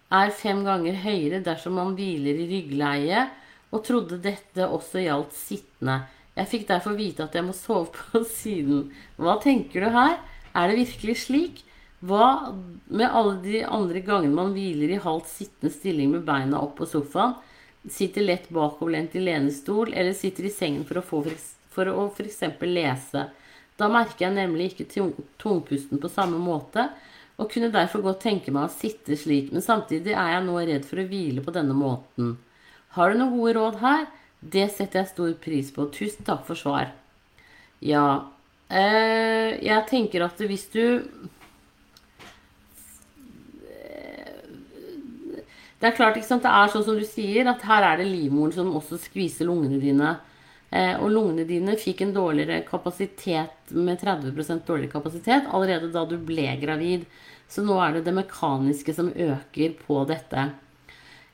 er 0.10 0.34
fem 0.34 0.64
ganger 0.66 0.98
høyere 1.04 1.42
dersom 1.46 1.78
man 1.78 1.94
hviler 1.98 2.38
i 2.42 2.48
ryggleie, 2.50 3.28
og 3.70 3.84
trodde 3.86 4.18
dette 4.22 4.66
også 4.66 5.04
gjaldt 5.04 5.36
sittende. 5.38 6.00
Jeg 6.34 6.50
fikk 6.50 6.68
derfor 6.70 6.98
vite 6.98 7.26
at 7.26 7.36
jeg 7.38 7.46
må 7.46 7.54
sove 7.54 7.92
på 7.94 8.24
siden. 8.42 8.88
Hva 9.22 9.38
tenker 9.42 9.86
du 9.86 9.94
her? 9.94 10.18
Er 10.58 10.70
det 10.70 10.80
virkelig 10.80 11.18
slik? 11.26 11.62
Hva 12.06 12.54
med 12.88 13.06
alle 13.06 13.36
de 13.44 13.62
andre 13.66 14.02
gangene 14.06 14.38
man 14.38 14.54
hviler 14.56 14.96
i 14.96 15.02
halvt 15.04 15.30
sittende 15.30 15.74
stilling 15.74 16.14
med 16.14 16.26
beina 16.28 16.62
opp 16.64 16.78
på 16.80 16.88
sofaen, 16.90 17.36
sitter 17.88 18.26
lett 18.26 18.50
bakoverlent 18.50 19.16
i 19.16 19.24
lenestol 19.24 19.94
eller 19.94 20.14
sitter 20.18 20.50
i 20.50 20.54
sengen 20.54 20.86
for 20.88 21.00
å, 21.00 21.06
få 21.06 21.22
for 21.72 21.92
å 21.92 22.08
f.eks. 22.12 22.42
lese? 22.66 23.30
Da 23.80 23.88
merker 23.88 24.26
jeg 24.26 24.36
nemlig 24.36 24.74
ikke 24.74 25.08
tungpusten 25.40 26.02
på 26.02 26.12
samme 26.12 26.40
måte, 26.42 26.90
og 27.40 27.48
kunne 27.54 27.72
derfor 27.72 28.04
godt 28.04 28.26
tenke 28.26 28.52
meg 28.52 28.68
å 28.68 28.74
sitte 28.74 29.16
slik, 29.16 29.54
men 29.56 29.64
samtidig 29.64 30.12
er 30.12 30.34
jeg 30.34 30.46
nå 30.46 30.58
redd 30.60 30.88
for 30.88 31.00
å 31.00 31.08
hvile 31.08 31.44
på 31.46 31.54
denne 31.56 31.78
måten. 31.78 32.34
Har 32.98 33.14
du 33.14 33.22
noen 33.22 33.38
gode 33.38 33.54
råd 33.56 33.78
her? 33.80 34.10
Det 34.40 34.66
setter 34.74 35.02
jeg 35.02 35.12
stor 35.14 35.32
pris 35.40 35.70
på. 35.72 35.88
Tusen 35.96 36.28
takk 36.28 36.44
for 36.48 36.60
svar. 36.60 36.92
Ja, 37.80 38.28
eh, 38.68 39.56
jeg 39.64 39.88
tenker 39.88 40.26
at 40.28 40.42
hvis 40.44 40.68
du 40.74 40.84
Det 45.80 45.88
er 45.88 45.96
klart, 45.96 46.18
ikke 46.20 46.28
sant, 46.28 46.44
det 46.44 46.52
er 46.52 46.72
sånn 46.74 46.84
som 46.84 46.98
du 47.00 47.06
sier, 47.08 47.48
at 47.48 47.64
her 47.64 47.86
er 47.88 48.02
det 48.02 48.10
livmoren 48.10 48.52
som 48.52 48.74
også 48.76 49.00
skviser 49.00 49.48
lungene 49.48 49.80
dine. 49.80 50.18
Eh, 50.70 50.96
og 51.00 51.10
lungene 51.14 51.48
dine 51.50 51.78
fikk 51.80 52.04
en 52.04 52.14
dårligere 52.14 52.62
kapasitet 52.68 53.72
med 53.74 54.02
30% 54.04 54.68
dårligere 54.68 54.92
kapasitet 54.92 55.48
allerede 55.50 55.90
da 55.94 56.04
du 56.06 56.18
ble 56.20 56.52
gravid. 56.62 57.08
Så 57.50 57.64
nå 57.66 57.80
er 57.82 57.96
det 57.96 58.04
det 58.10 58.18
mekaniske 58.20 58.94
som 58.94 59.14
øker 59.16 59.78
på 59.80 60.04
dette. 60.10 60.50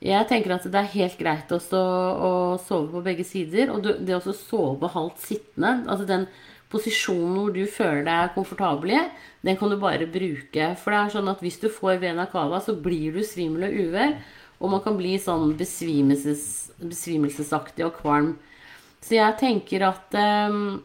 Jeg 0.05 0.27
tenker 0.29 0.53
at 0.53 0.67
det 0.69 0.79
er 0.79 0.93
helt 0.93 1.17
greit 1.17 1.51
også 1.55 1.79
å 1.81 2.31
sove 2.61 2.91
på 2.93 3.03
begge 3.03 3.25
sider. 3.27 3.73
Og 3.73 3.81
det 3.83 4.15
å 4.15 4.35
sove 4.35 4.91
halvt 4.93 5.25
sittende, 5.25 5.79
altså 5.89 6.05
den 6.07 6.27
posisjonen 6.75 7.37
hvor 7.39 7.53
du 7.55 7.63
føler 7.71 8.05
deg 8.07 8.33
komfortabel 8.35 8.95
i, 8.97 9.03
den 9.45 9.59
kan 9.59 9.71
du 9.71 9.77
bare 9.79 10.07
bruke. 10.09 10.71
For 10.81 10.91
det 10.91 10.99
er 10.99 11.13
sånn 11.15 11.31
at 11.31 11.43
hvis 11.43 11.61
du 11.61 11.69
får 11.71 12.01
vena 12.03 12.27
cava, 12.31 12.59
så 12.63 12.75
blir 12.75 13.15
du 13.15 13.23
svimmel 13.25 13.69
og 13.69 13.77
uvel. 13.85 14.17
Og 14.59 14.71
man 14.71 14.83
kan 14.83 14.97
bli 14.97 15.15
sånn 15.21 15.53
besvimelses, 15.59 16.73
besvimelsesaktig 16.79 17.85
og 17.87 17.97
kvalm. 17.99 18.35
Så 19.03 19.17
jeg 19.19 19.37
tenker 19.37 19.83
at 19.85 20.15
um, 20.49 20.79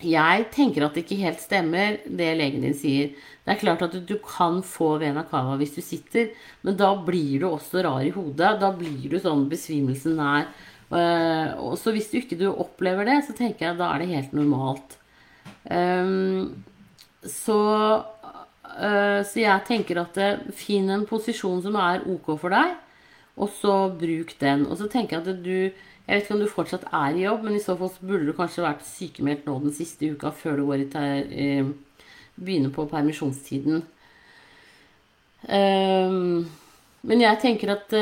Jeg 0.00 0.46
tenker 0.52 0.84
at 0.84 0.94
det 0.94 1.04
ikke 1.04 1.22
helt 1.24 1.40
stemmer, 1.40 1.98
det 2.04 2.34
legen 2.36 2.64
din 2.64 2.76
sier. 2.76 3.14
Det 3.44 3.54
er 3.54 3.60
klart 3.60 3.84
at 3.86 3.94
du, 3.96 4.16
kan 4.20 4.58
få 4.66 4.96
vena 5.00 5.22
cava 5.24 5.54
hvis 5.56 5.76
du 5.76 5.82
sitter, 5.84 6.32
men 6.66 6.76
da 6.76 6.90
blir 7.00 7.40
du 7.40 7.46
også 7.48 7.84
rar 7.86 8.04
i 8.04 8.12
hodet. 8.12 8.56
Da 8.60 8.72
blir 8.76 9.06
du 9.08 9.16
sånn 9.22 9.46
besvimelsen 9.48 10.18
nær. 10.20 10.50
Uh, 10.86 11.74
så 11.78 11.90
hvis 11.94 12.10
du 12.12 12.20
ikke 12.20 12.38
du 12.38 12.46
opplever 12.52 13.08
det, 13.08 13.20
så 13.26 13.34
tenker 13.36 13.66
jeg 13.66 13.74
at 13.74 13.80
da 13.80 13.90
er 13.92 14.02
det 14.02 14.12
helt 14.12 14.36
normalt. 14.36 14.98
Um, 15.66 16.62
så, 17.26 17.58
uh, 18.70 19.20
så 19.26 19.42
jeg 19.42 19.66
tenker 19.66 20.02
at 20.04 20.20
uh, 20.22 20.46
finn 20.54 20.92
en 20.94 21.06
posisjon 21.08 21.64
som 21.64 21.78
er 21.82 22.06
ok 22.06 22.36
for 22.38 22.54
deg, 22.54 22.76
og 23.36 23.50
så 23.58 23.74
bruk 23.98 24.36
den. 24.40 24.64
Og 24.70 24.78
så 24.80 24.88
tenker 24.92 25.18
jeg 25.18 25.26
at 25.26 25.44
du 25.44 25.86
jeg 26.06 26.20
vet 26.20 26.22
ikke 26.22 26.34
om 26.36 26.42
du 26.44 26.46
fortsatt 26.46 26.84
er 26.94 27.16
i 27.16 27.24
jobb, 27.24 27.42
men 27.42 27.56
i 27.56 27.62
så 27.62 27.74
fall 27.74 27.90
så 27.90 28.06
burde 28.06 28.28
du 28.28 28.36
kanskje 28.36 28.62
vært 28.62 28.84
sykemeldt 28.86 29.48
nå 29.48 29.56
den 29.64 29.74
siste 29.74 30.06
uka 30.06 30.30
før 30.30 30.60
du 30.60 30.68
går 30.68 30.84
i 30.84 30.86
eh, 30.94 31.70
begynner 32.36 32.70
på 32.70 32.84
permisjonstiden. 32.86 33.82
Um, 35.50 36.46
men 37.06 37.24
jeg 37.24 37.40
tenker 37.42 37.74
at 37.74 37.96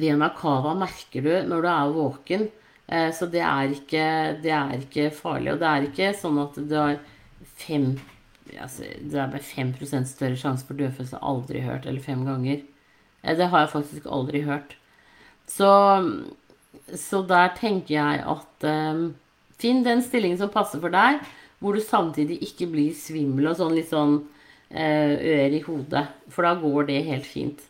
Vena 0.00 0.30
cava 0.36 0.74
merker 0.78 1.24
du 1.24 1.32
når 1.50 1.64
du 1.64 1.68
er 1.72 1.96
våken, 1.96 2.46
uh, 2.92 3.10
så 3.16 3.28
det 3.32 3.42
er, 3.44 3.74
ikke, 3.76 4.06
det 4.44 4.54
er, 4.54 4.78
ikke, 4.86 5.10
farlig. 5.14 5.54
Og 5.54 5.62
det 5.62 5.72
er 5.72 5.90
ikke 5.90 6.14
sånn 6.20 6.40
at 6.44 6.58
du 6.60 6.76
har 6.78 6.98
fem 7.56 7.94
altså, 8.60 8.86
Det 9.00 9.20
er 9.20 9.30
bare 9.32 9.44
5% 9.44 10.10
større 10.10 10.40
sjanse 10.40 10.66
for 10.68 10.78
dødfødsel. 10.78 11.22
Aldri 11.22 11.62
hørt. 11.64 11.86
Eller 11.86 12.04
fem 12.04 12.24
ganger. 12.28 12.64
Uh, 13.22 13.36
det 13.36 13.52
har 13.52 13.64
jeg 13.64 13.74
faktisk 13.76 14.10
aldri 14.12 14.44
hørt. 14.46 14.76
Så 15.46 15.70
så 16.94 17.22
der 17.26 17.54
tenker 17.58 17.96
jeg 17.96 18.22
at 18.22 18.66
um, 18.94 19.08
Finn 19.56 19.80
den 19.86 20.02
stillingen 20.04 20.36
som 20.36 20.52
passer 20.52 20.82
for 20.82 20.92
deg, 20.92 21.22
hvor 21.64 21.72
du 21.72 21.80
samtidig 21.80 22.42
ikke 22.44 22.66
blir 22.68 22.90
svimmel 22.92 23.48
og 23.48 23.56
sånn 23.56 23.72
litt 23.72 23.88
sånn 23.88 24.18
uh, 24.20 25.14
ør 25.16 25.56
i 25.56 25.62
hodet. 25.64 26.02
For 26.28 26.44
da 26.44 26.52
går 26.60 26.90
det 26.90 26.98
helt 27.06 27.24
fint. 27.24 27.62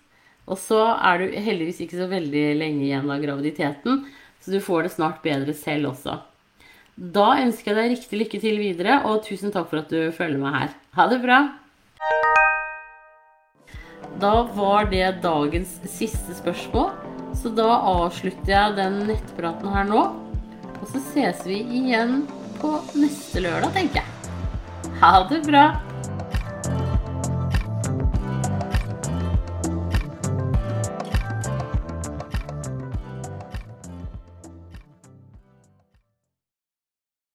Og 0.47 0.59
så 0.63 0.79
er 0.95 1.21
du 1.21 1.37
heldigvis 1.43 1.83
ikke 1.83 1.99
så 1.99 2.07
veldig 2.11 2.47
lenge 2.61 2.87
igjen 2.87 3.11
av 3.11 3.23
graviditeten, 3.23 4.05
så 4.41 4.55
du 4.55 4.61
får 4.63 4.87
det 4.87 4.95
snart 4.95 5.23
bedre 5.25 5.55
selv 5.59 5.91
også. 5.91 6.21
Da 6.97 7.35
ønsker 7.43 7.73
jeg 7.73 7.77
deg 7.77 7.95
riktig 7.97 8.21
lykke 8.21 8.41
til 8.41 8.61
videre, 8.63 9.01
og 9.05 9.25
tusen 9.27 9.53
takk 9.53 9.69
for 9.73 9.83
at 9.83 9.91
du 9.93 10.15
følger 10.17 10.41
meg 10.41 10.55
her. 10.57 10.77
Ha 10.97 11.09
det 11.11 11.21
bra! 11.25 11.41
Da 14.23 14.47
var 14.57 14.87
det 14.89 15.19
dagens 15.25 15.77
siste 15.93 16.37
spørsmål. 16.39 16.95
Så 17.37 17.51
da 17.53 17.69
avslutter 17.69 18.49
jeg 18.49 18.77
den 18.79 19.03
nettpraten 19.11 19.69
her 19.75 19.85
nå. 19.85 20.07
Og 20.79 20.87
så 20.89 21.03
ses 21.11 21.43
vi 21.45 21.61
igjen 21.83 22.23
på 22.63 22.79
neste 22.97 23.45
lørdag, 23.45 23.75
tenker 23.77 24.01
jeg. 24.01 24.95
Ha 25.03 25.13
det 25.29 25.43
bra! 25.45 25.67